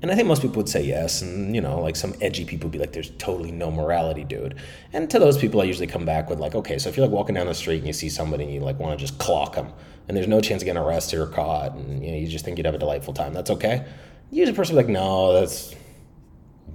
[0.02, 1.22] And I think most people would say yes.
[1.22, 4.56] And, you know, like some edgy people would be like, there's totally no morality, dude.
[4.94, 7.14] And to those people, I usually come back with, like, okay, so if you're like
[7.14, 9.54] walking down the street and you see somebody and you like want to just clock
[9.54, 9.72] them
[10.08, 12.58] and there's no chance of getting arrested or caught and, you know, you just think
[12.58, 13.86] you'd have a delightful time, that's okay.
[14.32, 15.76] Usually, a person would be like, no, that's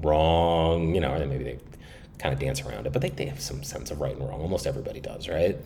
[0.03, 1.59] wrong, you know, and maybe they
[2.19, 4.41] kind of dance around it, but they, they have some sense of right and wrong.
[4.41, 5.59] Almost everybody does, right?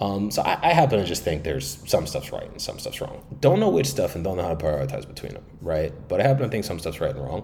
[0.00, 3.00] Um, so I, I, happen to just think there's some stuff's right and some stuff's
[3.00, 3.24] wrong.
[3.40, 5.92] Don't know which stuff and don't know how to prioritize between them, right?
[6.08, 7.42] But I happen to think some stuff's right and wrong.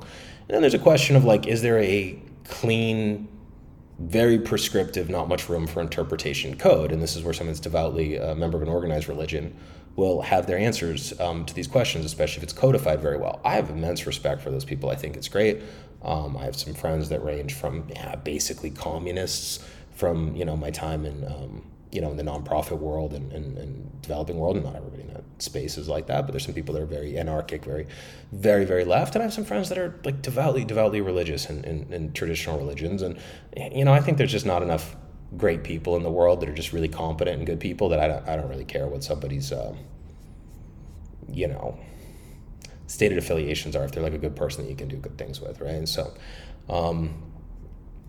[0.48, 3.28] And then there's a question of like, is there a clean,
[4.00, 6.90] very prescriptive, not much room for interpretation code?
[6.90, 9.56] And this is where someone that's devoutly a member of an organized religion
[9.94, 13.40] will have their answers um, to these questions, especially if it's codified very well.
[13.44, 14.90] I have immense respect for those people.
[14.90, 15.62] I think it's great.
[16.02, 20.70] Um, I have some friends that range from yeah, basically communists from you know my
[20.70, 24.64] time in um, you know, in the nonprofit world and, and, and, developing world, and
[24.64, 27.18] not everybody in that space is like that, but there's some people that are very
[27.18, 27.86] anarchic, very,
[28.32, 29.14] very, very left.
[29.14, 32.58] And I have some friends that are like devoutly, devoutly religious in, in, in traditional
[32.58, 33.02] religions.
[33.02, 33.18] And,
[33.56, 34.96] you know, I think there's just not enough
[35.36, 38.08] great people in the world that are just really competent and good people that I
[38.08, 39.78] don't, I don't really care what somebody's, um,
[41.28, 41.78] you know,
[42.86, 43.84] stated affiliations are.
[43.84, 45.74] If they're like a good person that you can do good things with, right?
[45.74, 46.12] And so,
[46.68, 47.29] um,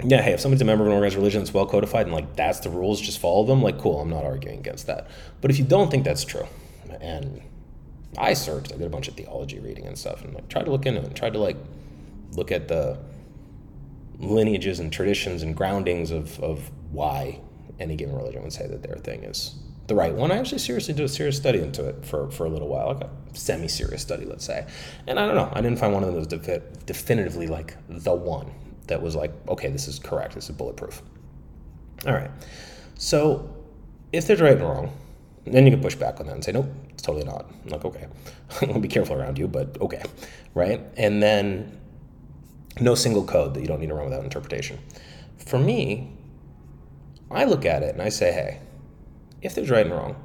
[0.04, 2.36] yeah, hey, if somebody's a member of an organized religion that's well codified and like
[2.36, 5.10] that's the rules, just follow them, like cool, I'm not arguing against that.
[5.42, 6.48] But if you don't think that's true,
[7.00, 7.42] and
[8.18, 10.72] I searched, I did a bunch of theology reading and stuff, and like tried to
[10.72, 11.58] look into it and tried to like
[12.34, 12.98] look at the
[14.20, 17.40] lineages and traditions and groundings of, of why
[17.80, 19.56] any given religion would say that their thing is
[19.88, 20.32] the right one.
[20.32, 23.04] I actually seriously did a serious study into it for, for a little while, like
[23.04, 24.66] a semi serious study, let's say.
[25.08, 27.76] And I don't know, I didn't find one of them that was defi- definitively like
[27.90, 28.52] the one
[28.92, 31.02] that was like, okay, this is correct, this is bulletproof.
[32.06, 32.30] All right.
[32.96, 33.56] So
[34.12, 34.92] if there's right and wrong,
[35.46, 37.50] then you can push back on that and say, nope, it's totally not.
[37.64, 38.08] I'm like, okay,
[38.64, 40.04] I'll be careful around you, but okay,
[40.54, 40.82] right?
[40.98, 41.80] And then
[42.82, 44.78] no single code that you don't need to run without interpretation.
[45.38, 46.12] For me,
[47.32, 48.60] I look at it and I say, hey,
[49.42, 50.16] if there's right and wrong,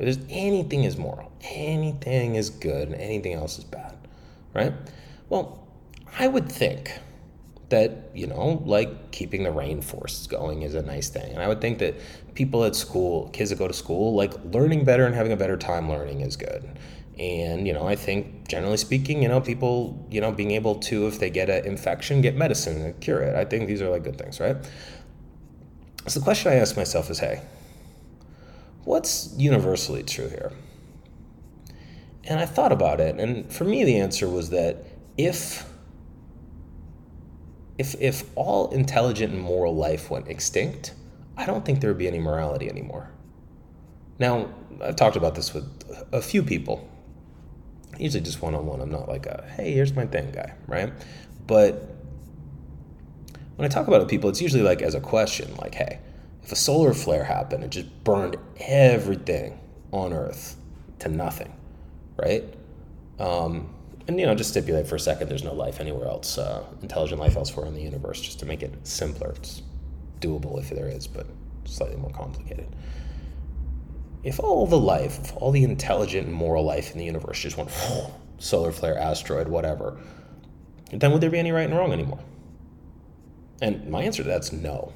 [0.00, 3.96] if there's anything is moral, anything is good, and anything else is bad,
[4.52, 4.72] right?
[5.28, 5.64] Well,
[6.18, 6.92] I would think
[7.68, 11.32] that you know like keeping the rainforests going is a nice thing.
[11.32, 11.94] And i would think that
[12.34, 15.56] people at school kids that go to school like learning better and having a better
[15.56, 16.68] time learning is good.
[17.18, 21.06] And you know i think generally speaking you know people you know being able to
[21.08, 23.34] if they get an infection get medicine and cure it.
[23.34, 24.56] I think these are like good things right?
[26.06, 27.42] So the question i ask myself is hey
[28.84, 30.52] what's universally true here?
[32.24, 34.84] And i thought about it and for me the answer was that
[35.18, 35.68] if
[37.78, 40.94] if if all intelligent and moral life went extinct,
[41.36, 43.10] I don't think there would be any morality anymore.
[44.18, 44.48] Now,
[44.82, 45.64] I've talked about this with
[46.12, 46.88] a few people,
[47.98, 48.80] Usually just one on one.
[48.80, 50.92] I'm not like a, hey, here's my thing guy, right?
[51.46, 51.96] But
[53.56, 55.98] when I talk about it with people, it's usually like as a question, like, hey,
[56.42, 59.58] if a solar flare happened and just burned everything
[59.90, 60.56] on Earth
[61.00, 61.52] to nothing,
[62.16, 62.44] right?
[63.18, 63.74] Um,
[64.08, 67.20] and you know, just stipulate for a second, there's no life anywhere else, uh, intelligent
[67.20, 69.32] life elsewhere in the universe, just to make it simpler.
[69.36, 69.62] It's
[70.20, 71.26] doable if there is, but
[71.66, 72.74] slightly more complicated.
[74.24, 77.58] If all the life, if all the intelligent and moral life in the universe just
[77.58, 77.70] went
[78.38, 79.98] solar flare, asteroid, whatever,
[80.90, 82.20] then would there be any right and wrong anymore?
[83.60, 84.94] And my answer to that's no.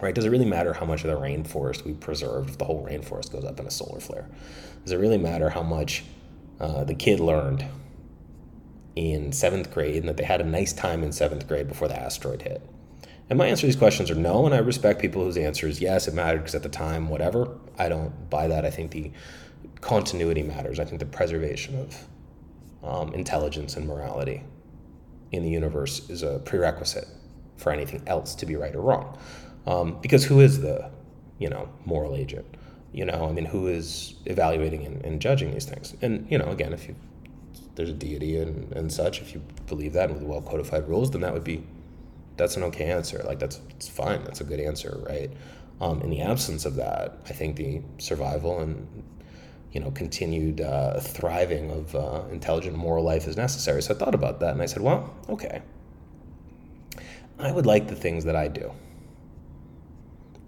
[0.00, 0.14] Right?
[0.14, 3.32] Does it really matter how much of the rainforest we preserved if the whole rainforest
[3.32, 4.28] goes up in a solar flare?
[4.84, 6.04] Does it really matter how much
[6.64, 7.66] uh, the kid learned
[8.96, 11.98] in seventh grade and that they had a nice time in seventh grade before the
[11.98, 12.62] asteroid hit?
[13.28, 15.80] And my answer to these questions are no, and I respect people whose answer is
[15.80, 17.58] yes, it mattered because at the time, whatever.
[17.78, 18.64] I don't buy that.
[18.64, 19.12] I think the
[19.80, 20.80] continuity matters.
[20.80, 22.06] I think the preservation of
[22.82, 24.42] um, intelligence and morality
[25.32, 27.08] in the universe is a prerequisite
[27.56, 29.18] for anything else to be right or wrong.
[29.66, 30.90] Um, because who is the,
[31.38, 32.53] you know, moral agent?
[32.94, 35.94] You know, I mean, who is evaluating and, and judging these things?
[36.00, 36.94] And you know, again, if you
[37.74, 41.20] there's a deity and, and such, if you believe that with well codified rules, then
[41.22, 41.64] that would be
[42.36, 43.20] that's an okay answer.
[43.24, 44.22] Like that's it's fine.
[44.24, 45.30] That's a good answer, right?
[45.80, 48.86] Um, in the absence of that, I think the survival and
[49.72, 53.82] you know continued uh, thriving of uh, intelligent moral life is necessary.
[53.82, 55.62] So I thought about that and I said, well, okay.
[57.40, 58.70] I would like the things that I do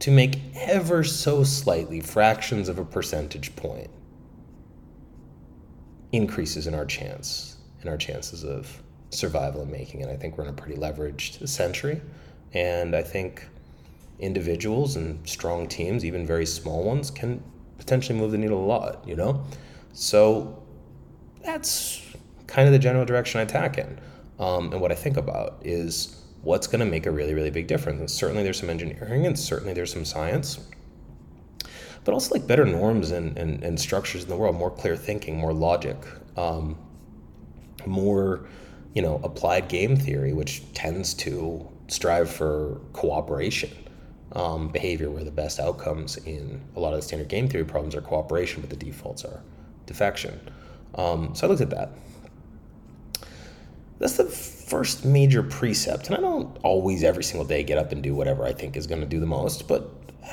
[0.00, 3.90] to make ever so slightly fractions of a percentage point
[6.12, 10.09] increases in our chance in our chances of survival and making it.
[10.09, 12.00] I think we're in a pretty leveraged century,
[12.52, 13.46] and I think
[14.18, 17.42] individuals and strong teams, even very small ones, can
[17.78, 19.06] potentially move the needle a lot.
[19.06, 19.44] You know,
[19.92, 20.62] so
[21.44, 22.02] that's
[22.46, 23.98] kind of the general direction I tack in.
[24.38, 27.66] Um, and what I think about is what's going to make a really, really big
[27.66, 27.98] difference.
[27.98, 30.61] And certainly there's some engineering, and certainly there's some science.
[32.04, 35.37] But also like better norms and, and, and structures in the world, more clear thinking,
[35.37, 35.96] more logic,
[36.37, 36.78] um,
[37.85, 38.46] more
[38.94, 43.70] you know, applied game theory, which tends to strive for cooperation
[44.32, 47.94] um, behavior, where the best outcomes in a lot of the standard game theory problems
[47.94, 49.42] are cooperation, but the defaults are
[49.85, 50.40] defection.
[50.94, 51.90] Um, so I looked at that.
[53.98, 58.02] That's the first major precept, and I don't always every single day get up and
[58.02, 59.90] do whatever I think is going to do the most, but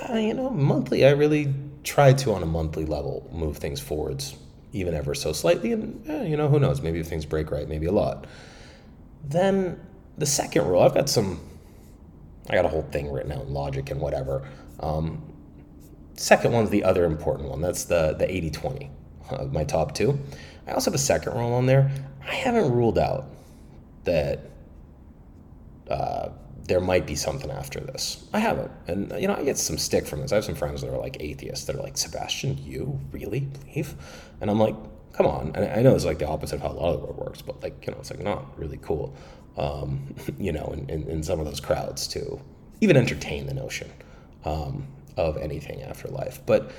[0.09, 4.35] uh, you know, monthly I really try to on a monthly level move things forwards,
[4.71, 6.81] even ever so slightly, and eh, you know, who knows?
[6.81, 8.25] Maybe if things break right, maybe a lot.
[9.23, 9.79] Then
[10.17, 11.39] the second rule, I've got some,
[12.49, 14.47] I got a whole thing written out in logic and whatever.
[14.79, 15.21] Um,
[16.15, 17.61] second one's the other important one.
[17.61, 18.91] That's the, the 80 20
[19.29, 20.19] of my top two.
[20.67, 21.91] I also have a second rule on there.
[22.27, 23.25] I haven't ruled out
[24.03, 24.39] that
[25.89, 26.29] uh,
[26.67, 28.25] there might be something after this.
[28.33, 28.71] I haven't.
[28.87, 30.31] And, you know, I get some stick from this.
[30.31, 33.95] I have some friends that are like atheists that are like, Sebastian, you really believe?
[34.39, 34.75] And I'm like,
[35.13, 35.51] come on.
[35.55, 37.41] And I know it's like the opposite of how a lot of the world works,
[37.41, 39.15] but like, you know, it's like not really cool,
[39.57, 42.39] um, you know, in, in, in, some of those crowds to
[42.81, 43.89] even entertain the notion
[44.45, 44.87] um,
[45.17, 46.41] of anything after life.
[46.45, 46.71] But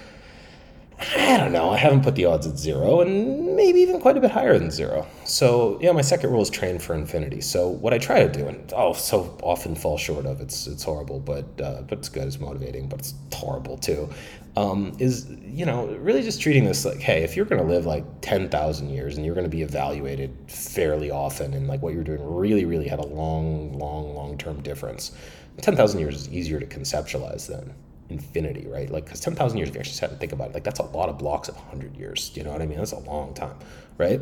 [0.98, 1.70] I don't know.
[1.70, 4.70] I haven't put the odds at zero, and maybe even quite a bit higher than
[4.70, 5.06] zero.
[5.24, 7.40] So yeah, my second rule is train for infinity.
[7.40, 10.40] So what I try to do, and oh, so often fall short of.
[10.40, 12.24] It's it's horrible, but uh, but it's good.
[12.24, 14.08] It's motivating, but it's horrible too.
[14.56, 17.86] Um, is you know really just treating this like, hey, if you're going to live
[17.86, 21.92] like ten thousand years and you're going to be evaluated fairly often, and like what
[21.94, 25.12] you're doing really really had a long long long term difference.
[25.60, 27.74] Ten thousand years is easier to conceptualize than
[28.08, 28.90] infinity, right?
[28.90, 30.84] Like, because 10,000 years, if you actually sat and think about it, like, that's a
[30.84, 32.32] lot of blocks of 100 years.
[32.34, 32.78] You know what I mean?
[32.78, 33.56] That's a long time,
[33.98, 34.20] right?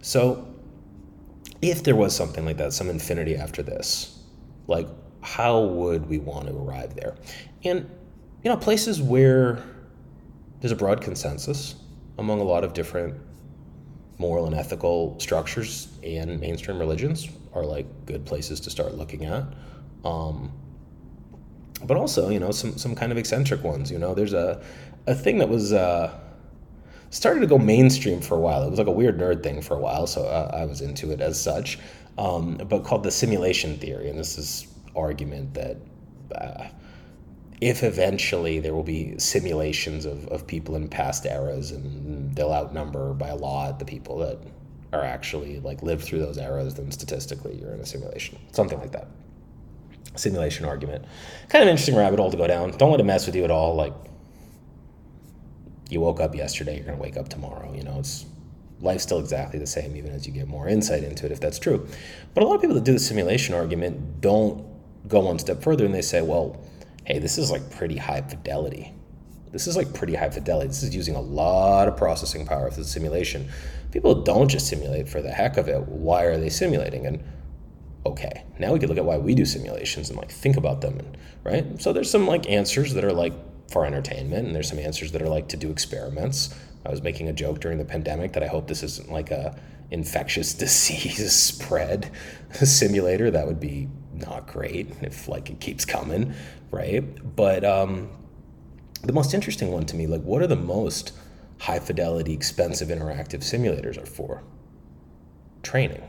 [0.00, 0.48] So,
[1.60, 4.18] if there was something like that, some infinity after this,
[4.66, 4.88] like,
[5.22, 7.16] how would we want to arrive there?
[7.64, 7.88] And,
[8.42, 9.62] you know, places where
[10.60, 11.76] there's a broad consensus
[12.18, 13.14] among a lot of different
[14.18, 19.44] moral and ethical structures and mainstream religions are like good places to start looking at.
[20.04, 20.52] Um,
[21.86, 23.90] but also you know some some kind of eccentric ones.
[23.90, 24.62] You know, there's a
[25.06, 25.72] a thing that was.
[25.72, 26.18] Uh,
[27.12, 28.62] started to go mainstream for a while.
[28.62, 31.10] It was like a weird nerd thing for a while, so uh, I was into
[31.12, 31.78] it as such.
[32.16, 34.66] Um, but called the simulation theory, and this is
[34.96, 35.76] argument that
[36.34, 36.68] uh,
[37.60, 43.12] if eventually there will be simulations of, of people in past eras, and they'll outnumber
[43.12, 44.38] by a lot the people that
[44.94, 48.92] are actually like live through those eras, then statistically you're in a simulation, something like
[48.92, 49.08] that
[50.14, 51.04] simulation argument.
[51.48, 52.70] Kind of interesting rabbit hole to go down.
[52.72, 53.74] Don't let it mess with you at all.
[53.74, 53.94] Like
[55.88, 57.72] you woke up yesterday, you're gonna wake up tomorrow.
[57.74, 58.26] You know, it's
[58.80, 61.58] life's still exactly the same, even as you get more insight into it, if that's
[61.58, 61.86] true.
[62.34, 64.66] But a lot of people that do the simulation argument don't
[65.08, 66.60] go one step further and they say, well,
[67.04, 68.92] hey, this is like pretty high fidelity.
[69.50, 70.68] This is like pretty high fidelity.
[70.68, 73.48] This is using a lot of processing power for the simulation.
[73.90, 75.86] People don't just simulate for the heck of it.
[75.86, 77.06] Why are they simulating?
[77.06, 77.22] And
[78.04, 80.98] okay, now we could look at why we do simulations and like think about them,
[80.98, 81.80] and, right?
[81.80, 83.32] So there's some like answers that are like
[83.70, 86.54] for entertainment, and there's some answers that are like to do experiments.
[86.84, 89.56] I was making a joke during the pandemic that I hope this isn't like a
[89.90, 92.10] infectious disease spread
[92.52, 93.30] simulator.
[93.30, 96.34] That would be not great if like it keeps coming,
[96.70, 97.36] right?
[97.36, 98.10] But um,
[99.02, 101.12] the most interesting one to me, like, what are the most
[101.58, 104.42] high fidelity, expensive interactive simulators are for?
[105.62, 106.02] Training.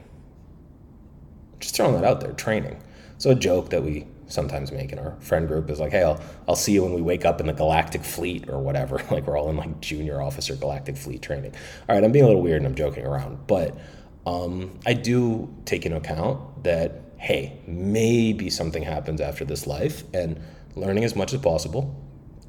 [1.64, 2.78] Just throwing that out there, training.
[3.20, 6.22] So a joke that we sometimes make in our friend group is like, hey, I'll,
[6.46, 9.02] I'll see you when we wake up in the Galactic Fleet or whatever.
[9.12, 11.54] like we're all in like junior officer Galactic Fleet training.
[11.88, 13.78] All right, I'm being a little weird and I'm joking around, but
[14.26, 20.42] um, I do take into account that, hey, maybe something happens after this life and
[20.76, 21.96] learning as much as possible,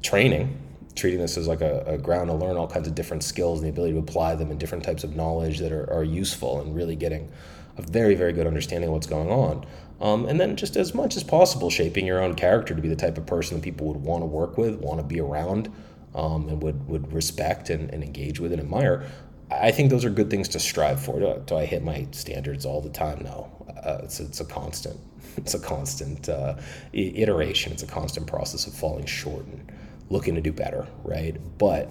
[0.01, 0.59] training,
[0.93, 3.67] treating this as like a, a, ground to learn all kinds of different skills and
[3.67, 6.75] the ability to apply them in different types of knowledge that are, are useful and
[6.75, 7.31] really getting
[7.77, 9.65] a very, very good understanding of what's going on.
[10.01, 12.95] Um, and then just as much as possible, shaping your own character to be the
[12.95, 15.71] type of person that people would want to work with, want to be around,
[16.13, 19.05] um, and would, would respect and, and engage with and admire.
[19.51, 21.19] I think those are good things to strive for.
[21.19, 23.23] Do, do I hit my standards all the time?
[23.23, 23.51] No.
[23.83, 24.99] Uh, it's, it's a constant.
[25.37, 26.55] It's a constant uh,
[26.93, 27.73] iteration.
[27.73, 29.69] It's a constant process of falling short and
[30.09, 31.35] looking to do better, right?
[31.57, 31.89] But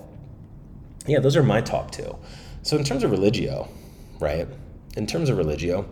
[1.06, 2.16] yeah, those are my top two.
[2.62, 3.68] So in terms of religio,
[4.18, 4.48] right?
[4.96, 5.88] In terms of religio,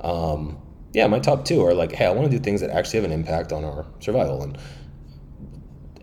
[0.00, 0.58] um,
[0.92, 3.04] yeah, my top two are like, hey, I want to do things that actually have
[3.04, 4.42] an impact on our survival.
[4.42, 4.58] And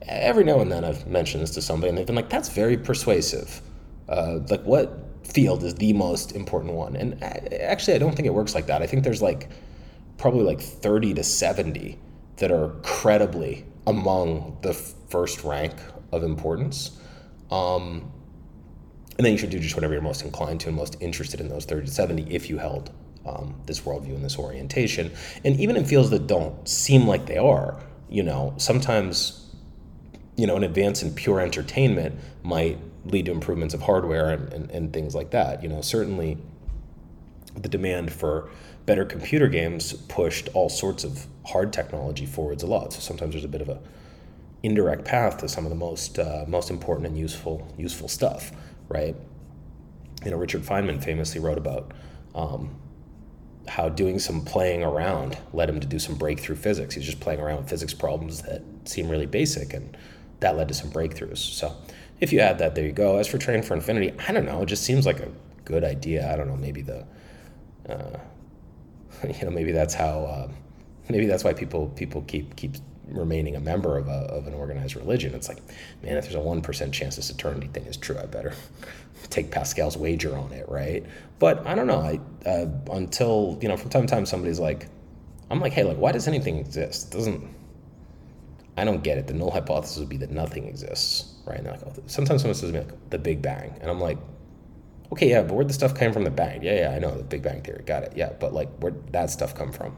[0.04, 2.78] every now and then I've mentioned this to somebody, and they've been like, that's very
[2.78, 3.62] persuasive.
[4.08, 6.96] Uh, like, what field is the most important one?
[6.96, 8.82] And actually, I don't think it works like that.
[8.82, 9.50] I think there's like
[10.18, 12.00] probably like 30 to 70
[12.38, 15.74] that are credibly among the first rank
[16.12, 17.00] of importance.
[17.52, 18.12] Um,
[19.18, 21.50] and then you should do just whatever you're most inclined to and most interested in
[21.50, 22.92] those 30 to 70 if you held
[23.26, 25.12] um, this worldview and this orientation.
[25.44, 29.54] And even in fields that don't seem like they are, you know, sometimes,
[30.36, 34.72] you know, an advance in pure entertainment might lead to improvements of hardware and, and,
[34.72, 35.62] and things like that.
[35.62, 36.38] You know, certainly
[37.56, 38.50] the demand for
[38.86, 42.94] better computer games pushed all sorts of hard technology forwards a lot.
[42.94, 43.80] So sometimes there's a bit of a
[44.64, 48.52] indirect path to some of the most uh, most important and useful useful stuff,
[48.94, 49.16] right?
[50.24, 51.92] You know, Richard Feynman famously wrote about
[52.34, 52.76] um,
[53.68, 56.96] how doing some playing around led him to do some breakthrough physics.
[56.96, 59.98] He was just playing around with physics problems that seem really basic, and
[60.40, 61.38] that led to some breakthroughs.
[61.38, 61.76] So,
[62.20, 63.18] if you add that, there you go.
[63.18, 64.62] As for training for infinity, I don't know.
[64.62, 65.30] It just seems like a
[65.66, 66.32] good idea.
[66.32, 66.56] I don't know.
[66.56, 67.06] Maybe the,
[67.90, 68.18] uh,
[69.28, 70.52] you know, maybe that's how, uh,
[71.10, 72.76] maybe that's why people people keep keep
[73.08, 75.34] remaining a member of, a, of an organized religion.
[75.34, 75.60] It's like,
[76.02, 78.54] man, if there's a 1% chance this eternity thing is true, I better
[79.30, 81.06] take Pascal's wager on it, right?
[81.40, 82.00] But I don't know.
[82.00, 84.88] I, uh, until, you know, from time to time, somebody's like,
[85.50, 87.14] I'm like, hey, like, why does anything exist?
[87.14, 87.48] It doesn't,
[88.78, 89.28] I don't get it.
[89.28, 91.60] The null hypothesis would be that nothing exists, right?
[91.60, 93.78] And like, sometimes someone says to me, like, the Big Bang.
[93.82, 94.18] And I'm like,
[95.14, 96.64] okay, yeah, but where'd the stuff come from the bang?
[96.64, 98.14] Yeah, yeah, I know, the Big Bang Theory, got it.
[98.16, 99.96] Yeah, but like, where'd that stuff come from?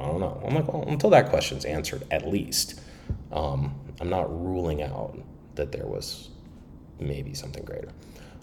[0.00, 0.42] I don't know.
[0.46, 2.80] I'm like, well, until that question's answered, at least,
[3.32, 5.18] um, I'm not ruling out
[5.56, 6.30] that there was
[6.98, 7.90] maybe something greater.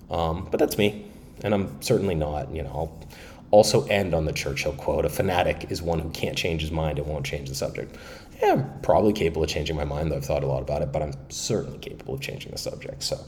[0.10, 1.06] Um, but that's me,
[1.44, 2.54] and I'm certainly not.
[2.54, 3.08] You know, I'll
[3.52, 7.00] also end on the Churchill quote: "A fanatic is one who can't change his mind
[7.00, 7.96] and won't change the subject."
[8.42, 10.12] Yeah, I'm probably capable of changing my mind.
[10.12, 13.04] Though I've thought a lot about it, but I'm certainly capable of changing the subject.
[13.04, 13.20] So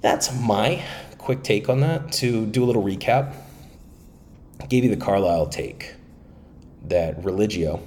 [0.00, 0.82] that's my
[1.18, 2.12] quick take on that.
[2.12, 3.34] To do a little recap,
[4.60, 5.94] I gave you the Carlyle take
[6.84, 7.82] that religio,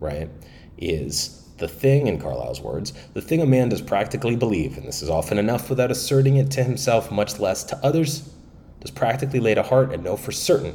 [0.00, 0.28] right,
[0.76, 5.02] is the thing, in Carlyle's words, the thing a man does practically believe, and this
[5.02, 8.32] is often enough without asserting it to himself, much less to others,
[8.80, 10.74] does practically lay to heart and know for certain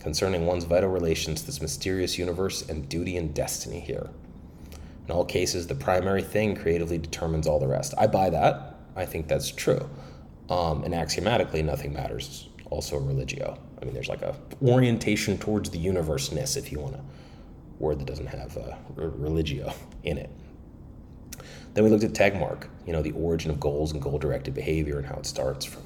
[0.00, 4.08] concerning one's vital relations to this mysterious universe and duty and destiny here.
[5.06, 7.94] In all cases, the primary thing creatively determines all the rest.
[7.98, 8.76] I buy that.
[8.96, 9.88] I think that's true.
[10.48, 12.48] Um, and axiomatically, nothing matters.
[12.70, 13.58] Also, religio.
[13.80, 17.00] I mean, there's like a orientation towards the universeness, if you want a
[17.78, 19.72] word that doesn't have uh, religio
[20.04, 20.30] in it.
[21.72, 25.06] Then we looked at Tegmark, you know, the origin of goals and goal-directed behavior and
[25.06, 25.82] how it starts from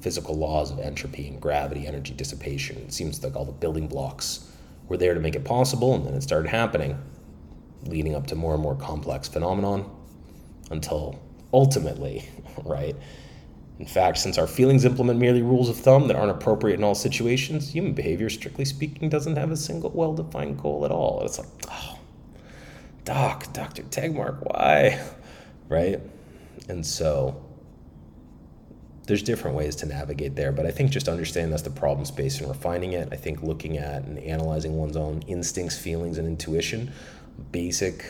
[0.00, 2.76] physical laws of entropy and gravity, energy dissipation.
[2.78, 4.50] It seems like all the building blocks
[4.88, 6.98] were there to make it possible, and then it started happening,
[7.84, 9.90] leading up to more and more complex phenomenon
[10.70, 11.18] until
[11.52, 12.28] ultimately,
[12.64, 12.94] right,
[13.78, 16.94] In fact, since our feelings implement merely rules of thumb that aren't appropriate in all
[16.94, 21.22] situations, human behavior, strictly speaking, doesn't have a single well defined goal at all.
[21.24, 21.98] It's like, oh,
[23.04, 23.82] Doc, Dr.
[23.82, 25.04] Tegmark, why?
[25.68, 26.00] Right?
[26.68, 27.44] And so
[29.06, 32.38] there's different ways to navigate there, but I think just understanding that's the problem space
[32.38, 33.08] and refining it.
[33.12, 36.92] I think looking at and analyzing one's own instincts, feelings, and intuition,
[37.52, 38.04] basic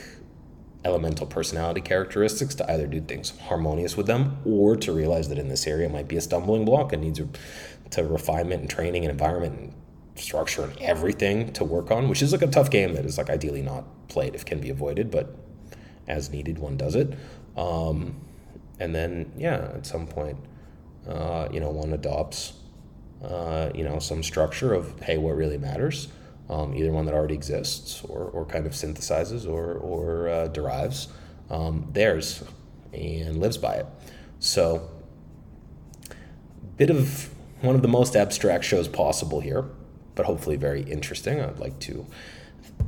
[0.85, 5.49] elemental personality characteristics to either do things harmonious with them or to realize that in
[5.49, 7.21] this area it might be a stumbling block and needs
[7.91, 9.75] to refinement and training and environment and
[10.17, 13.31] structure and everything to work on, which is like a tough game that is like
[13.31, 15.35] ideally not played if can be avoided, but
[16.07, 17.15] as needed, one does it.
[17.57, 18.21] Um,
[18.79, 20.39] and then, yeah, at some point,
[21.09, 22.55] uh, you know, one adopts,
[23.23, 26.09] uh, you know, some structure of, hey, what really matters?
[26.51, 31.09] Um, either one that already exists or, or kind of synthesizes or, or uh, derives
[31.51, 32.45] um, theirs
[32.93, 33.87] and lives by it.
[34.41, 34.91] So,
[36.77, 37.31] bit of
[37.63, 39.65] one of the most abstract shows possible here,
[40.15, 41.41] but hopefully very interesting.
[41.41, 42.07] I'd like to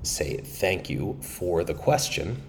[0.02, 2.42] say thank you for the question.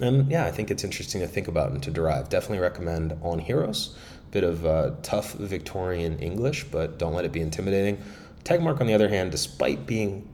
[0.00, 2.28] And yeah, I think it's interesting to think about and to derive.
[2.28, 3.96] Definitely recommend On Heroes.
[4.32, 8.02] Bit of uh, tough Victorian English, but don't let it be intimidating.
[8.44, 10.28] Tegmark, on the other hand, despite being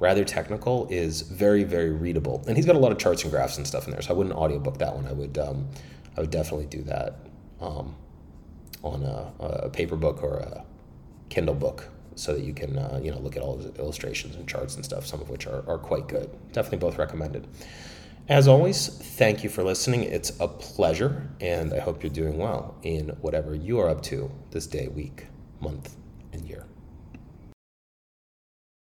[0.00, 2.42] rather technical, is very, very readable.
[2.46, 4.16] And he's got a lot of charts and graphs and stuff in there, so I
[4.16, 5.06] wouldn't audiobook that one.
[5.06, 5.68] I would, um,
[6.16, 7.16] I would definitely do that
[7.60, 7.94] um,
[8.82, 10.64] on a, a paper book or a
[11.28, 14.46] Kindle book so that you can uh, you know look at all the illustrations and
[14.48, 16.30] charts and stuff, some of which are, are quite good.
[16.52, 17.46] Definitely both recommended.
[18.28, 20.04] As always, thank you for listening.
[20.04, 24.30] It's a pleasure, and I hope you're doing well in whatever you are up to
[24.50, 25.26] this day, week,
[25.60, 25.96] month,
[26.32, 26.66] and year.